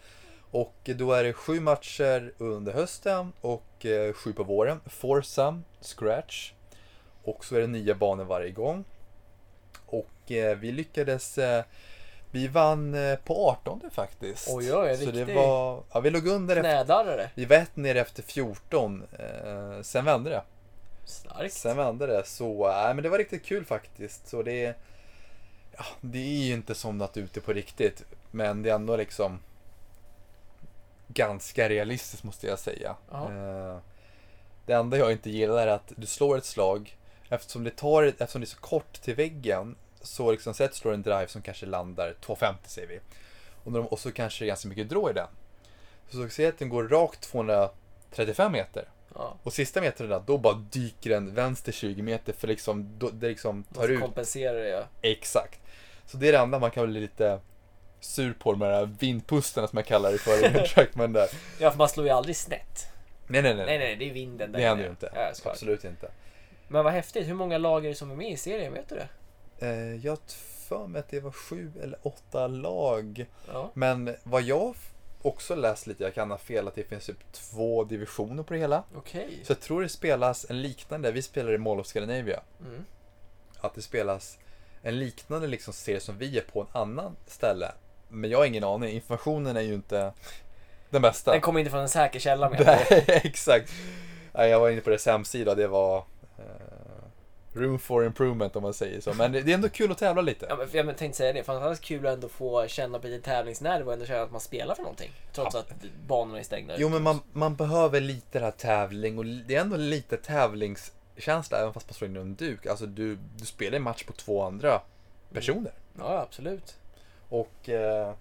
Och 0.51 0.89
då 0.95 1.11
är 1.11 1.23
det 1.23 1.33
sju 1.33 1.59
matcher 1.59 2.33
under 2.37 2.73
hösten 2.73 3.33
och 3.41 3.85
eh, 3.85 4.13
sju 4.13 4.33
på 4.33 4.43
våren. 4.43 4.79
Foursome, 4.85 5.61
scratch. 5.81 6.51
Och 7.23 7.45
så 7.45 7.55
är 7.55 7.61
det 7.61 7.67
nya 7.67 7.95
banor 7.95 8.25
varje 8.25 8.51
gång. 8.51 8.83
Och 9.85 10.31
eh, 10.31 10.57
vi 10.57 10.71
lyckades 10.71 11.39
vi 12.37 12.47
vann 12.47 12.93
eh, 12.93 13.15
på 13.15 13.49
18 13.49 13.81
faktiskt. 13.91 14.47
Oj, 14.51 14.73
oj, 14.73 14.97
Så 14.97 15.11
det 15.11 15.25
var, 15.25 15.83
ja, 15.91 15.99
vi 15.99 16.09
låg 16.09 16.27
under 16.27 16.55
efter, 16.55 17.31
vi 17.35 17.45
var 17.45 17.55
ett 17.55 17.75
ner 17.75 17.95
efter 17.95 18.23
14. 18.23 19.03
Eh, 19.19 19.81
sen 19.81 20.05
vände 20.05 20.29
det. 20.29 20.41
Starkt. 21.05 21.53
Sen 21.53 21.77
vände 21.77 22.07
det. 22.07 22.25
Så, 22.25 22.71
nej 22.71 22.93
men 22.93 23.03
det 23.03 23.09
var 23.09 23.17
riktigt 23.17 23.45
kul 23.45 23.65
faktiskt. 23.65 24.27
Så 24.27 24.43
det, 24.43 24.75
ja, 25.77 25.85
det 26.01 26.17
är 26.17 26.45
ju 26.47 26.53
inte 26.53 26.75
som 26.75 26.97
något 26.97 27.17
ute 27.17 27.41
på 27.41 27.53
riktigt. 27.53 28.03
Men 28.31 28.63
det 28.63 28.69
är 28.69 28.75
ändå 28.75 28.95
liksom 28.95 29.39
ganska 31.07 31.69
realistiskt 31.69 32.23
måste 32.23 32.47
jag 32.47 32.59
säga. 32.59 32.95
Eh, 33.11 33.77
det 34.65 34.73
enda 34.73 34.97
jag 34.97 35.11
inte 35.11 35.29
gillar 35.29 35.67
är 35.67 35.71
att 35.71 35.93
du 35.95 36.05
slår 36.05 36.37
ett 36.37 36.45
slag 36.45 36.97
eftersom 37.29 37.63
det, 37.63 37.75
tar, 37.75 38.03
eftersom 38.03 38.41
det 38.41 38.45
är 38.45 38.55
så 38.55 38.59
kort 38.59 39.01
till 39.01 39.15
väggen 39.15 39.75
så 40.07 40.31
liksom 40.31 40.53
du 40.57 40.67
slår 40.71 40.93
en 40.93 41.01
drive 41.01 41.27
som 41.27 41.41
kanske 41.41 41.65
landar 41.65 42.15
250 42.21 42.69
säger 42.69 42.87
vi. 42.87 42.99
Och, 43.63 43.71
de, 43.71 43.87
och 43.87 43.99
så 43.99 44.11
kanske 44.11 44.43
det 44.43 44.45
är 44.45 44.47
ganska 44.47 44.67
mycket 44.67 44.89
drå 44.89 45.09
i 45.09 45.13
den. 45.13 45.27
Så 46.09 46.29
säg 46.29 46.45
att 46.45 46.57
den 46.59 46.69
går 46.69 46.87
rakt 46.87 47.21
235 47.21 48.51
meter. 48.51 48.89
Ja. 49.15 49.37
Och 49.43 49.53
sista 49.53 49.81
metrarna, 49.81 50.19
då 50.19 50.37
bara 50.37 50.53
dyker 50.53 51.09
den 51.09 51.33
vänster 51.33 51.71
20 51.71 52.01
meter 52.01 52.33
för 52.33 52.47
liksom, 52.47 52.89
då, 52.97 53.09
det 53.09 53.27
liksom 53.27 53.63
tar 53.63 53.81
Måste 53.81 53.93
ut. 53.93 54.01
kompensera 54.01 54.53
det 54.53 54.69
ja. 54.69 54.83
Exakt. 55.01 55.59
Så 56.05 56.17
det 56.17 56.27
är 56.27 56.31
det 56.31 56.37
enda 56.37 56.59
man 56.59 56.71
kan 56.71 56.91
bli 56.91 56.99
lite 56.99 57.39
sur 57.99 58.33
på, 58.33 58.51
de 58.51 58.61
här 58.61 58.85
vindpusterna 58.99 59.67
som 59.67 59.77
jag 59.77 59.85
kallar 59.85 60.11
det 60.11 60.17
för 60.17 60.63
i 60.63 60.67
Trackman 60.67 61.13
där. 61.13 61.27
Ja, 61.59 61.71
för 61.71 61.77
man 61.77 61.89
slår 61.89 62.05
ju 62.05 62.11
aldrig 62.11 62.35
snett. 62.35 62.87
Nej, 63.27 63.41
nej, 63.41 63.55
nej. 63.55 63.65
Nej, 63.65 63.79
nej, 63.79 63.95
det 63.95 64.09
är 64.09 64.13
vinden 64.13 64.51
där. 64.51 64.59
det 64.59 64.65
händer 64.65 64.83
ju 64.83 64.89
inte. 64.89 65.11
Ja. 65.15 65.31
Absolut 65.51 65.83
inte. 65.83 66.11
Men 66.67 66.83
vad 66.83 66.93
häftigt. 66.93 67.27
Hur 67.27 67.33
många 67.33 67.57
lag 67.57 67.85
är 67.85 67.89
det 67.89 67.95
som 67.95 68.11
är 68.11 68.15
med 68.15 68.31
i 68.31 68.37
serien? 68.37 68.73
Vet 68.73 68.89
du 68.89 68.95
det? 68.95 69.07
Eh, 69.59 70.05
jag 70.05 70.17
för 70.67 70.87
mig 70.87 70.99
att 70.99 71.09
det 71.09 71.19
var 71.19 71.31
sju 71.31 71.71
eller 71.81 71.99
åtta 72.01 72.47
lag. 72.47 73.25
Ja. 73.47 73.71
Men 73.73 74.15
vad 74.23 74.41
jag 74.41 74.75
också 75.21 75.55
läst 75.55 75.87
lite, 75.87 76.03
jag 76.03 76.13
kan 76.13 76.31
ha 76.31 76.37
fel, 76.37 76.67
att 76.67 76.75
det 76.75 76.83
finns 76.83 77.05
typ 77.05 77.31
två 77.31 77.83
divisioner 77.83 78.43
på 78.43 78.53
det 78.53 78.59
hela. 78.59 78.83
Okej. 78.95 79.41
Så 79.43 79.51
jag 79.51 79.59
tror 79.59 79.81
det 79.81 79.89
spelas 79.89 80.45
en 80.49 80.61
liknande, 80.61 81.11
vi 81.11 81.21
spelar 81.21 81.53
i 81.53 81.57
Mall 81.57 81.79
of 81.79 81.87
Scandinavia. 81.87 82.41
Mm. 82.59 82.85
att 83.59 83.75
det 83.75 83.81
spelas 83.81 84.37
en 84.81 84.99
liknande 84.99 85.47
liksom 85.47 85.73
serie 85.73 85.99
som 85.99 86.17
vi 86.17 86.37
är 86.37 86.41
på 86.41 86.61
en 86.61 86.67
annan 86.71 87.15
ställe. 87.25 87.71
Men 88.07 88.29
jag 88.29 88.37
har 88.37 88.45
ingen 88.45 88.63
aning, 88.63 88.95
informationen 88.95 89.57
är 89.57 89.61
ju 89.61 89.73
inte 89.73 90.13
den 90.89 91.01
bästa. 91.01 91.31
Den 91.31 91.41
kommer 91.41 91.59
inte 91.59 91.71
från 91.71 91.81
en 91.81 91.89
säker 91.89 92.19
källa 92.19 92.49
med. 92.49 92.63
Nej, 92.65 93.03
exakt. 93.23 93.71
Nej, 94.33 94.49
jag 94.49 94.59
var 94.59 94.69
inne 94.69 94.81
på 94.81 94.89
deras 94.89 95.05
hemsida 95.05 95.55
det 95.55 95.67
var 95.67 96.03
room 97.57 97.79
for 97.79 98.05
improvement 98.05 98.55
om 98.55 98.63
man 98.63 98.73
säger 98.73 99.01
så. 99.01 99.13
Men 99.13 99.31
det 99.31 99.39
är 99.39 99.49
ändå 99.49 99.69
kul 99.69 99.91
att 99.91 99.97
tävla 99.97 100.21
lite. 100.21 100.45
Ja, 100.49 100.55
men 100.73 100.87
jag 100.87 100.97
tänkte 100.97 101.17
säga 101.17 101.33
det, 101.33 101.43
fantastiskt 101.43 101.87
kul 101.87 102.07
att 102.07 102.13
ändå 102.13 102.29
få 102.29 102.67
känna 102.67 102.99
på 102.99 103.07
lite 103.07 103.25
tävlingsnerv 103.25 103.87
och 103.87 103.93
ändå 103.93 104.05
känna 104.05 104.21
att 104.21 104.31
man 104.31 104.41
spelar 104.41 104.75
för 104.75 104.83
någonting. 104.83 105.11
Trots 105.33 105.55
att 105.55 105.73
banorna 106.07 106.39
är 106.39 106.43
stängda. 106.43 106.73
Jo 106.77 106.89
men 106.89 107.03
man, 107.03 107.19
man 107.33 107.55
behöver 107.55 108.01
lite 108.01 108.39
det 108.39 108.45
här 108.45 108.51
tävling 108.51 109.17
och 109.17 109.25
det 109.25 109.55
är 109.55 109.61
ändå 109.61 109.77
lite 109.77 110.17
tävlingskänsla 110.17 111.57
även 111.59 111.73
fast 111.73 111.89
man 111.89 111.93
slår 111.93 112.09
in 112.09 112.17
en 112.17 112.35
duk. 112.35 112.65
Alltså 112.65 112.85
du, 112.85 113.17
du 113.37 113.45
spelar 113.45 113.75
en 113.75 113.83
match 113.83 114.03
på 114.03 114.13
två 114.13 114.43
andra 114.43 114.81
personer. 115.33 115.71
Ja, 115.99 116.19
absolut. 116.21 116.75
Och 117.29 117.69
eh, 117.69 118.13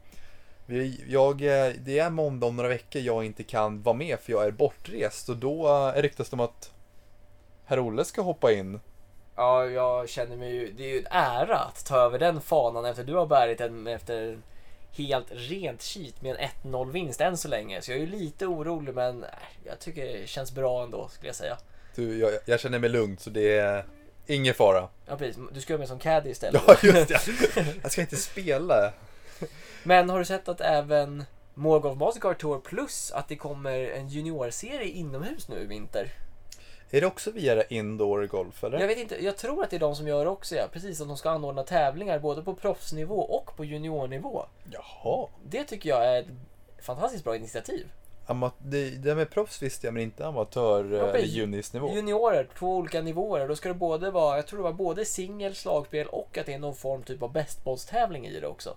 vi, 0.66 1.04
jag, 1.08 1.42
eh, 1.42 1.72
det 1.78 1.98
är 1.98 2.10
måndag 2.10 2.46
om 2.46 2.56
några 2.56 2.68
veckor 2.68 3.02
jag 3.02 3.24
inte 3.24 3.42
kan 3.42 3.82
vara 3.82 3.96
med 3.96 4.20
för 4.20 4.32
jag 4.32 4.46
är 4.46 4.50
bortrest. 4.50 5.28
Och 5.28 5.36
då 5.36 5.68
eh, 5.68 6.02
ryktas 6.02 6.30
det 6.30 6.34
om 6.34 6.40
att 6.40 6.72
herr 7.64 7.78
Olle 7.78 8.04
ska 8.04 8.22
hoppa 8.22 8.52
in. 8.52 8.80
Ja, 9.36 9.66
jag 9.66 10.08
känner 10.08 10.36
mig 10.36 10.54
ju... 10.54 10.72
Det 10.72 10.84
är 10.84 10.88
ju 10.88 10.98
en 10.98 11.06
ära 11.10 11.58
att 11.58 11.84
ta 11.84 11.96
över 11.96 12.18
den 12.18 12.40
fanan 12.40 12.84
efter 12.84 13.04
du 13.04 13.14
har 13.14 13.26
bärit 13.26 13.58
den 13.58 13.86
efter 13.86 14.38
helt 14.92 15.26
rent 15.30 15.82
cheat 15.82 16.22
med 16.22 16.36
en 16.64 16.72
1-0 16.72 16.92
vinst 16.92 17.20
än 17.20 17.36
så 17.36 17.48
länge. 17.48 17.82
Så 17.82 17.90
jag 17.90 17.96
är 17.96 18.00
ju 18.00 18.10
lite 18.10 18.46
orolig 18.46 18.94
men 18.94 19.24
äh, 19.24 19.30
jag 19.64 19.78
tycker 19.78 20.06
det 20.06 20.28
känns 20.28 20.52
bra 20.52 20.82
ändå 20.82 21.08
skulle 21.08 21.28
jag 21.28 21.36
säga. 21.36 21.58
Du, 21.94 22.18
jag, 22.18 22.32
jag 22.44 22.60
känner 22.60 22.78
mig 22.78 22.90
lugn 22.90 23.18
så 23.18 23.30
det 23.30 23.58
är 23.58 23.84
ingen 24.26 24.54
fara. 24.54 24.88
Ja 25.06 25.16
precis, 25.16 25.42
du 25.52 25.60
ska 25.60 25.72
vara 25.74 25.78
med 25.78 25.88
som 25.88 25.98
caddy 25.98 26.30
istället. 26.30 26.62
Ja, 26.66 26.76
just 26.82 27.08
det. 27.54 27.64
Jag 27.82 27.92
ska 27.92 28.00
inte 28.00 28.16
spela. 28.16 28.92
Men 29.82 30.10
har 30.10 30.18
du 30.18 30.24
sett 30.24 30.48
att 30.48 30.60
även 30.60 31.24
Morgolf 31.54 31.98
Mastercard 31.98 32.38
Tour 32.38 32.60
plus 32.60 33.12
att 33.12 33.28
det 33.28 33.36
kommer 33.36 33.90
en 33.90 34.08
juniorserie 34.08 34.88
inomhus 34.88 35.48
nu 35.48 35.60
i 35.60 35.66
vinter? 35.66 36.12
Är 36.90 37.00
det 37.00 37.06
också 37.06 37.30
via 37.30 37.64
indoor 37.64 38.26
golf 38.26 38.64
eller? 38.64 38.80
Jag 38.80 38.86
vet 38.88 38.98
inte, 38.98 39.24
jag 39.24 39.36
tror 39.36 39.64
att 39.64 39.70
det 39.70 39.76
är 39.76 39.80
de 39.80 39.96
som 39.96 40.08
gör 40.08 40.24
det 40.24 40.30
också 40.30 40.54
ja. 40.54 40.68
Precis, 40.72 41.00
att 41.00 41.08
de 41.08 41.16
ska 41.16 41.30
anordna 41.30 41.62
tävlingar 41.62 42.18
både 42.18 42.42
på 42.42 42.54
proffsnivå 42.54 43.20
och 43.20 43.56
på 43.56 43.64
juniornivå. 43.64 44.44
Jaha. 44.70 45.28
Det 45.48 45.64
tycker 45.64 45.88
jag 45.88 46.04
är 46.06 46.20
ett 46.20 46.26
fantastiskt 46.82 47.24
bra 47.24 47.36
initiativ. 47.36 47.86
Ama- 48.26 48.50
det, 48.58 48.90
det 48.90 49.14
med 49.14 49.30
proffs 49.30 49.62
visste 49.62 49.86
jag 49.86 49.94
men 49.94 50.02
inte 50.02 50.26
amatör 50.26 50.84
Ja, 50.84 51.06
ja, 51.06 51.12
precis. 51.12 51.32
junisnivå. 51.32 51.94
Juniorer, 51.94 52.48
två 52.58 52.76
olika 52.76 53.02
nivåer. 53.02 53.48
Då 53.48 53.56
ska 53.56 53.68
det 53.68 53.74
både 53.74 54.10
vara, 54.10 54.36
jag 54.36 54.46
tror 54.46 54.58
det 54.58 54.62
var 54.62 54.72
både 54.72 55.04
singel, 55.04 55.54
slagspel 55.54 56.06
och 56.06 56.38
att 56.38 56.46
det 56.46 56.54
är 56.54 56.58
någon 56.58 56.74
form 56.74 57.02
typ 57.02 57.22
av 57.22 57.32
bästbollstävling 57.32 58.26
i 58.26 58.40
det 58.40 58.46
också. 58.46 58.76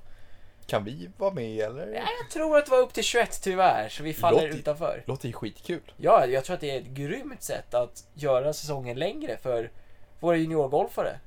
Kan 0.69 0.83
vi 0.83 1.09
vara 1.17 1.33
med 1.33 1.59
eller? 1.59 1.85
Nej, 1.85 2.03
jag 2.23 2.31
tror 2.31 2.57
att 2.57 2.65
det 2.65 2.71
var 2.71 2.79
upp 2.79 2.93
till 2.93 3.03
21 3.03 3.41
tyvärr, 3.41 3.89
så 3.89 4.03
vi 4.03 4.13
faller 4.13 4.41
Låter- 4.41 4.57
utanför. 4.59 5.03
Låter 5.05 5.27
ju 5.27 5.33
skitkul. 5.33 5.93
Ja, 5.97 6.25
jag 6.25 6.45
tror 6.45 6.53
att 6.53 6.61
det 6.61 6.71
är 6.71 6.79
ett 6.81 6.87
grymt 6.87 7.43
sätt 7.43 7.73
att 7.73 8.03
göra 8.13 8.53
säsongen 8.53 8.99
längre 8.99 9.37
för 9.37 9.71
våra 10.19 10.35
juniorgolfare. 10.37 11.19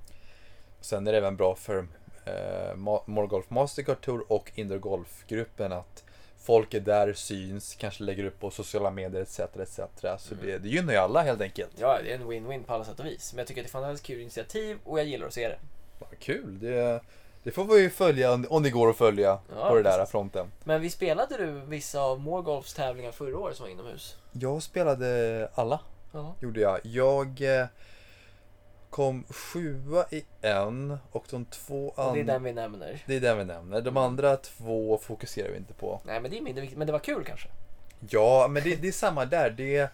Sen 0.81 1.07
är 1.07 1.13
det 1.13 1.19
även 1.19 1.37
bra 1.37 1.55
för 1.55 1.87
eh, 2.25 2.75
Morgolf 3.07 3.51
Mastercard 3.51 4.01
Tour 4.01 4.33
och 4.33 4.51
Indoor 4.55 5.05
att 5.57 6.05
folk 6.39 6.75
är 6.75 6.81
där, 6.81 7.13
syns, 7.13 7.75
kanske 7.75 8.03
lägger 8.05 8.25
upp 8.25 8.41
på 8.41 8.51
sociala 8.51 8.91
medier 8.91 9.23
etc. 9.23 9.41
etc. 9.41 9.81
Så 10.19 10.35
det, 10.35 10.59
det 10.59 10.69
gynnar 10.69 10.93
ju 10.93 10.99
alla 10.99 11.23
helt 11.23 11.41
enkelt. 11.41 11.71
Ja, 11.77 11.99
det 12.05 12.11
är 12.11 12.15
en 12.15 12.23
win-win 12.33 12.65
på 12.65 12.75
alla 12.75 12.85
sätt 12.85 13.01
och 13.01 13.07
vis. 13.07 13.33
Men 13.33 13.39
jag 13.39 13.47
tycker 13.47 13.61
att 13.61 13.65
det 13.65 13.67
är 13.67 13.69
ett 13.69 13.73
fantastiskt 13.73 14.07
kul 14.07 14.21
initiativ 14.21 14.79
och 14.85 14.99
jag 14.99 15.07
gillar 15.07 15.27
att 15.27 15.33
se 15.35 15.49
det. 15.49 15.59
Vad 15.99 16.19
kul! 16.19 16.59
Det, 16.61 17.01
det 17.43 17.51
får 17.51 17.65
vi 17.65 17.81
ju 17.81 17.91
följa 17.91 18.33
om- 18.49 18.63
det 18.63 18.71
går 18.71 18.91
att 18.91 18.97
följa 18.97 19.39
Ja, 19.57 19.69
på 19.69 19.75
det 19.75 19.83
där 19.83 20.07
fronten. 20.07 20.53
Men 20.65 20.81
vi 20.81 20.91
spelade 20.91 21.37
du 21.37 21.61
vissa 21.67 22.01
av 22.01 22.21
Morgolfs 22.21 22.75
tävlingar 22.75 23.13
förra 23.13 23.39
året 23.39 23.57
som 23.57 23.65
var 23.65 23.71
inomhus? 23.71 24.17
Jag 24.33 24.63
spelade 24.63 25.49
alla, 25.55 25.81
Ja. 26.13 26.35
gjorde 26.41 26.61
jag. 26.61 26.79
Jag 26.83 27.61
eh, 27.61 27.67
kom 28.91 29.25
sjua 29.31 30.05
i 30.11 30.25
en 30.41 30.99
och 31.13 31.25
de 31.31 31.45
två 31.45 31.89
Och 31.89 31.95
det 31.97 32.03
är 32.03 32.21
andra... 32.21 32.33
den 32.33 32.43
vi 32.43 32.53
nämner. 32.53 33.03
Det 33.07 33.17
är 33.17 33.21
den 33.21 33.39
vi 33.39 33.45
nämner. 33.45 33.81
De 33.81 33.97
andra 33.97 34.37
två 34.37 34.99
fokuserar 34.99 35.49
vi 35.51 35.57
inte 35.57 35.75
på. 35.75 36.01
Nej, 36.05 36.21
men 36.21 36.31
det 36.31 36.39
är 36.39 36.43
mindre 36.43 36.61
viktigt. 36.61 36.79
Men 36.79 36.87
det 36.87 36.93
var 36.93 37.01
kul 37.01 37.25
kanske? 37.25 37.49
Ja, 38.09 38.47
men 38.51 38.63
det, 38.63 38.77
det 38.77 38.89
är 38.89 38.93
samma 38.93 39.25
där. 39.25 39.51
Det, 39.51 39.91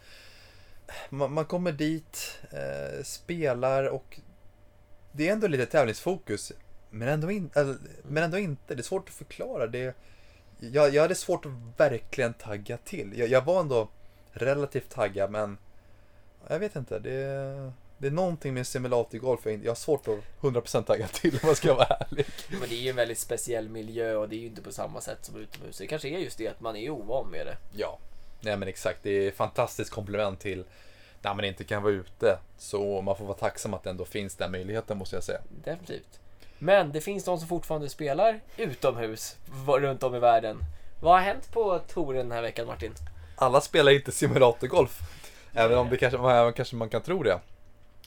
man, 1.10 1.32
man 1.32 1.44
kommer 1.44 1.72
dit, 1.72 2.38
eh, 2.50 3.02
spelar 3.04 3.84
och 3.88 4.20
det 5.12 5.28
är 5.28 5.32
ändå 5.32 5.46
lite 5.46 5.66
tävlingsfokus. 5.66 6.52
Men 6.90 7.08
ändå, 7.08 7.30
in, 7.30 7.50
eller, 7.54 7.76
men 8.02 8.22
ändå 8.22 8.38
inte. 8.38 8.74
Det 8.74 8.80
är 8.80 8.82
svårt 8.82 9.08
att 9.08 9.14
förklara. 9.14 9.66
Det, 9.66 9.96
jag, 10.60 10.94
jag 10.94 11.02
hade 11.02 11.14
svårt 11.14 11.46
att 11.46 11.52
verkligen 11.76 12.34
tagga 12.34 12.76
till. 12.76 13.18
Jag, 13.18 13.28
jag 13.28 13.44
var 13.44 13.60
ändå 13.60 13.88
relativt 14.32 14.90
taggad 14.90 15.30
men 15.30 15.58
jag 16.48 16.58
vet 16.58 16.76
inte. 16.76 16.98
Det, 16.98 17.72
det 17.98 18.06
är 18.06 18.10
någonting 18.10 18.54
med 18.54 18.66
simulatorgolf. 18.66 19.40
Jag, 19.44 19.64
jag 19.64 19.70
har 19.70 19.74
svårt 19.74 20.08
att 20.08 20.18
100% 20.40 20.82
tagga 20.82 21.08
till 21.08 21.34
om 21.42 21.48
jag 21.48 21.56
ska 21.56 21.74
vara 21.74 21.86
ärlig. 21.86 22.26
Men 22.50 22.68
det 22.68 22.74
är 22.74 22.80
ju 22.82 22.90
en 22.90 22.96
väldigt 22.96 23.18
speciell 23.18 23.68
miljö 23.68 24.14
och 24.14 24.28
det 24.28 24.36
är 24.36 24.40
ju 24.40 24.46
inte 24.46 24.62
på 24.62 24.72
samma 24.72 25.00
sätt 25.00 25.18
som 25.24 25.36
utomhus. 25.36 25.78
Det 25.78 25.86
kanske 25.86 26.08
är 26.08 26.18
just 26.18 26.38
det 26.38 26.48
att 26.48 26.60
man 26.60 26.76
är 26.76 26.90
ovan 26.90 27.30
med 27.30 27.46
det. 27.46 27.56
Ja, 27.72 27.98
nej 28.40 28.56
men 28.56 28.68
exakt. 28.68 28.98
Det 29.02 29.10
är 29.10 29.28
ett 29.28 29.36
fantastiskt 29.36 29.90
komplement 29.90 30.40
till 30.40 30.64
när 31.22 31.34
man 31.34 31.44
inte 31.44 31.64
kan 31.64 31.82
vara 31.82 31.92
ute. 31.92 32.38
Så 32.58 33.02
man 33.02 33.16
får 33.16 33.24
vara 33.24 33.36
tacksam 33.36 33.74
att 33.74 33.82
det 33.82 33.90
ändå 33.90 34.04
finns 34.04 34.34
den 34.34 34.50
möjligheten 34.50 34.98
måste 34.98 35.16
jag 35.16 35.24
säga. 35.24 35.40
Definitivt. 35.64 36.20
Men 36.58 36.92
det 36.92 37.00
finns 37.00 37.24
de 37.24 37.38
som 37.38 37.48
fortfarande 37.48 37.88
spelar 37.88 38.40
utomhus 38.56 39.36
runt 39.66 40.02
om 40.02 40.14
i 40.14 40.18
världen. 40.18 40.58
Vad 41.00 41.12
har 41.12 41.20
hänt 41.20 41.52
på 41.52 41.78
touren 41.78 42.28
den 42.28 42.32
här 42.32 42.42
veckan 42.42 42.66
Martin? 42.66 42.94
Alla 43.36 43.60
spelar 43.60 43.92
inte 43.92 44.12
simulatorgolf. 44.12 45.00
Även 45.52 45.78
om 45.78 45.88
det 45.88 45.96
kanske, 45.96 46.18
även 46.18 46.52
kanske 46.52 46.76
man 46.76 46.88
kan 46.88 47.02
tro 47.02 47.22
det. 47.22 47.40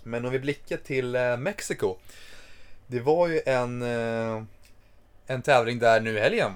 Men 0.03 0.25
om 0.25 0.31
vi 0.31 0.39
blickar 0.39 0.77
till 0.77 1.15
eh, 1.15 1.37
Mexiko. 1.37 1.95
Det 2.87 2.99
var 2.99 3.27
ju 3.27 3.41
en, 3.45 3.81
eh, 3.81 4.43
en 5.27 5.41
tävling 5.41 5.79
där 5.79 6.01
nu 6.01 6.17
i 6.17 6.19
helgen. 6.19 6.51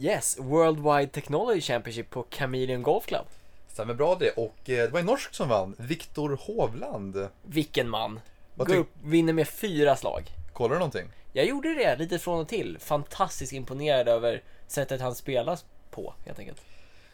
Yes, 0.00 0.36
Worldwide 0.38 1.06
Technology 1.06 1.60
Championship 1.60 2.10
på 2.10 2.26
Chameleon 2.30 2.82
Golf 2.82 3.06
Club. 3.06 3.26
Stämmer 3.68 3.94
bra 3.94 4.14
det. 4.14 4.30
Och 4.30 4.70
eh, 4.70 4.84
det 4.84 4.88
var 4.88 5.00
en 5.00 5.06
norsk 5.06 5.34
som 5.34 5.48
vann. 5.48 5.74
Viktor 5.78 6.38
Hovland. 6.42 7.28
Vilken 7.42 7.88
man! 7.88 8.20
Går 8.56 8.76
upp, 8.76 8.90
vinner 9.02 9.32
med 9.32 9.48
fyra 9.48 9.96
slag. 9.96 10.30
Kollar 10.54 10.74
du 10.74 10.78
någonting? 10.78 11.08
Jag 11.32 11.46
gjorde 11.46 11.74
det 11.74 11.96
lite 11.96 12.18
från 12.18 12.40
och 12.40 12.48
till. 12.48 12.78
Fantastiskt 12.78 13.52
imponerad 13.52 14.08
över 14.08 14.42
sättet 14.66 15.00
han 15.00 15.14
spelas 15.14 15.64
på 15.90 16.14
helt 16.26 16.38
enkelt. 16.38 16.62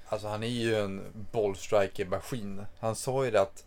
Alltså 0.06 0.28
han 0.28 0.42
är 0.42 0.47
ju 0.47 0.76
en 0.76 1.02
bollstriker-maskin. 1.32 2.66
Han 2.80 2.97
sa 2.97 3.25
ju 3.25 3.30
det 3.30 3.40
att 3.40 3.64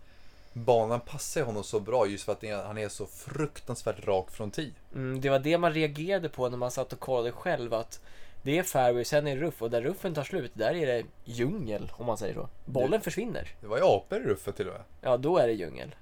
banan 0.54 1.00
passar 1.00 1.42
honom 1.42 1.64
så 1.64 1.80
bra 1.80 2.08
just 2.08 2.24
för 2.24 2.32
att 2.32 2.42
det 2.42 2.52
han 2.52 2.78
är 2.78 2.90
så 2.90 3.06
fruktansvärt 3.06 4.08
rak 4.08 4.32
från 4.32 4.52
tee. 4.52 4.72
Mm, 4.94 5.22
det 5.22 5.30
var 5.30 5.40
det 5.40 5.58
man 5.58 5.74
reagerade 5.74 6.30
på 6.30 6.50
när 6.50 6.58
man 6.58 6.72
satt 6.72 6.94
och 6.94 7.00
kollade 7.00 7.32
själv 7.32 7.74
att 7.74 8.00
det 8.42 8.58
är 8.58 8.64
fairway, 8.64 9.06
sen 9.06 9.28
är 9.28 9.36
det 9.36 9.42
ruff 9.42 9.62
och 9.62 9.70
där 9.70 9.82
ruffen 9.82 10.14
tar 10.14 10.24
slut, 10.24 10.52
där 10.54 10.74
är 10.76 10.88
det 10.88 11.04
djungel 11.26 11.92
om 11.98 12.06
man 12.06 12.18
säger 12.18 12.34
så. 12.34 12.50
Bollen 12.66 13.02
försvinner. 13.02 13.48
Det 13.62 13.68
var 13.68 13.78
ju 13.78 13.84
apor 13.84 14.22
i 14.22 14.26
ruffet 14.26 14.56
till 14.56 14.68
och 14.68 14.74
med. 14.74 14.84
Ja, 15.02 15.18
då 15.18 15.38
är 15.38 15.48
det 15.48 15.54
djungel. 15.54 15.96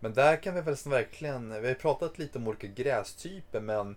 Men 0.00 0.14
där 0.14 0.36
kan 0.36 0.54
vi 0.54 0.60
väl 0.60 0.76
verkligen, 0.86 1.62
vi 1.62 1.68
har 1.68 1.74
pratat 1.74 2.18
lite 2.18 2.38
om 2.38 2.48
olika 2.48 2.66
grästyper 2.66 3.60
men 3.60 3.96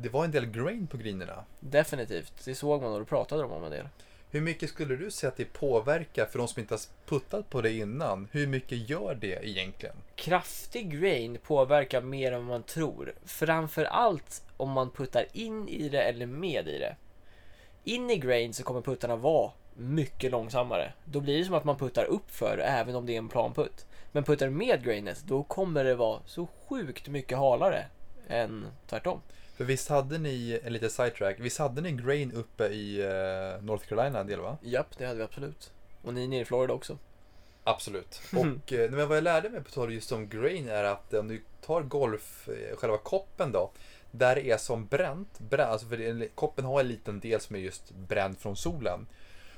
det 0.00 0.08
var 0.08 0.24
en 0.24 0.30
del 0.30 0.46
grain 0.46 0.86
på 0.86 0.96
grinerna. 0.96 1.44
Definitivt. 1.60 2.44
Det 2.44 2.54
såg 2.54 2.82
man 2.82 2.92
och 2.92 2.98
då 2.98 3.04
pratade 3.04 3.42
de 3.42 3.52
om 3.52 3.64
en 3.64 3.70
del. 3.70 3.88
Hur 4.30 4.40
mycket 4.40 4.68
skulle 4.68 4.96
du 4.96 5.10
säga 5.10 5.30
att 5.30 5.36
det 5.36 5.52
påverkar 5.52 6.26
för 6.26 6.38
de 6.38 6.48
som 6.48 6.60
inte 6.60 6.74
har 6.74 6.80
puttat 7.06 7.50
på 7.50 7.60
det 7.60 7.72
innan? 7.72 8.28
Hur 8.32 8.46
mycket 8.46 8.90
gör 8.90 9.14
det 9.14 9.48
egentligen? 9.48 9.96
Kraftig 10.14 11.00
grain 11.00 11.38
påverkar 11.42 12.00
mer 12.00 12.32
än 12.32 12.42
man 12.42 12.62
tror. 12.62 13.14
Framför 13.24 13.84
allt 13.84 14.42
om 14.56 14.70
man 14.70 14.90
puttar 14.90 15.26
in 15.32 15.68
i 15.68 15.88
det 15.88 16.02
eller 16.02 16.26
med 16.26 16.68
i 16.68 16.78
det. 16.78 16.96
In 17.84 18.10
i 18.10 18.16
grain 18.16 18.54
så 18.54 18.62
kommer 18.62 18.80
puttarna 18.80 19.16
vara 19.16 19.52
mycket 19.74 20.30
långsammare. 20.30 20.92
Då 21.04 21.20
blir 21.20 21.38
det 21.38 21.44
som 21.44 21.54
att 21.54 21.64
man 21.64 21.78
puttar 21.78 22.04
upp 22.04 22.30
för 22.30 22.58
även 22.58 22.94
om 22.94 23.06
det 23.06 23.14
är 23.14 23.18
en 23.18 23.28
planputt. 23.28 23.86
Men 24.12 24.24
puttar 24.24 24.48
med 24.48 24.84
grainet, 24.84 25.22
då 25.26 25.42
kommer 25.42 25.84
det 25.84 25.94
vara 25.94 26.20
så 26.26 26.48
sjukt 26.68 27.08
mycket 27.08 27.38
halare 27.38 27.86
än 28.28 28.66
tvärtom. 28.86 29.20
För 29.56 29.64
visst 29.64 29.88
hade 29.88 30.18
ni, 30.18 30.60
en 30.64 30.72
liten 30.72 30.90
sidetrack, 30.90 31.36
visst 31.40 31.58
hade 31.58 31.80
ni 31.80 31.92
grain 31.92 32.32
uppe 32.32 32.66
i 32.66 33.00
eh, 33.00 33.64
North 33.64 33.86
Carolina 33.86 34.20
en 34.20 34.26
del 34.26 34.40
va? 34.40 34.58
Japp, 34.62 34.98
det 34.98 35.04
hade 35.04 35.18
vi 35.18 35.24
absolut. 35.24 35.72
Och 36.02 36.14
ni 36.14 36.28
nere 36.28 36.40
i 36.40 36.44
Florida 36.44 36.74
också. 36.74 36.98
Absolut. 37.64 38.20
Och 38.32 38.72
eh, 38.72 38.90
men 38.90 39.08
vad 39.08 39.16
jag 39.16 39.24
lärde 39.24 39.50
mig 39.50 39.64
på 39.64 39.70
tal 39.70 39.92
just 39.92 40.12
om 40.12 40.28
grain 40.28 40.68
är 40.68 40.84
att 40.84 41.14
om 41.14 41.28
du 41.28 41.42
tar 41.60 41.82
golf, 41.82 42.48
eh, 42.48 42.76
själva 42.76 42.98
koppen 42.98 43.52
då, 43.52 43.70
där 44.10 44.34
det 44.34 44.50
är 44.50 44.56
som 44.56 44.86
bränt, 44.86 45.38
bränt 45.38 45.70
alltså 45.70 45.86
för 45.86 45.96
det, 45.96 46.28
koppen 46.34 46.64
har 46.64 46.80
en 46.80 46.88
liten 46.88 47.20
del 47.20 47.40
som 47.40 47.56
är 47.56 47.60
just 47.60 47.90
bränd 47.90 48.38
från 48.38 48.56
solen. 48.56 49.06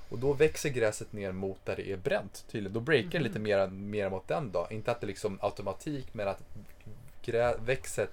Och 0.08 0.18
då 0.18 0.32
växer 0.32 0.68
gräset 0.68 1.12
ner 1.12 1.32
mot 1.32 1.58
där 1.64 1.76
det 1.76 1.92
är 1.92 1.96
bränt 1.96 2.44
tydligen. 2.50 2.73
Då 2.75 2.80
breakar 2.80 3.18
det 3.18 3.25
lite 3.25 3.38
mer, 3.38 3.66
mer 3.66 4.11
mot 4.11 4.28
den 4.28 4.52
då. 4.52 4.66
Inte 4.70 4.90
att 4.90 5.00
det 5.00 5.06
liksom 5.06 5.38
automatik 5.42 6.14
men 6.14 6.28
att 6.28 6.42
grä, 7.25 7.54
växet, 7.64 8.11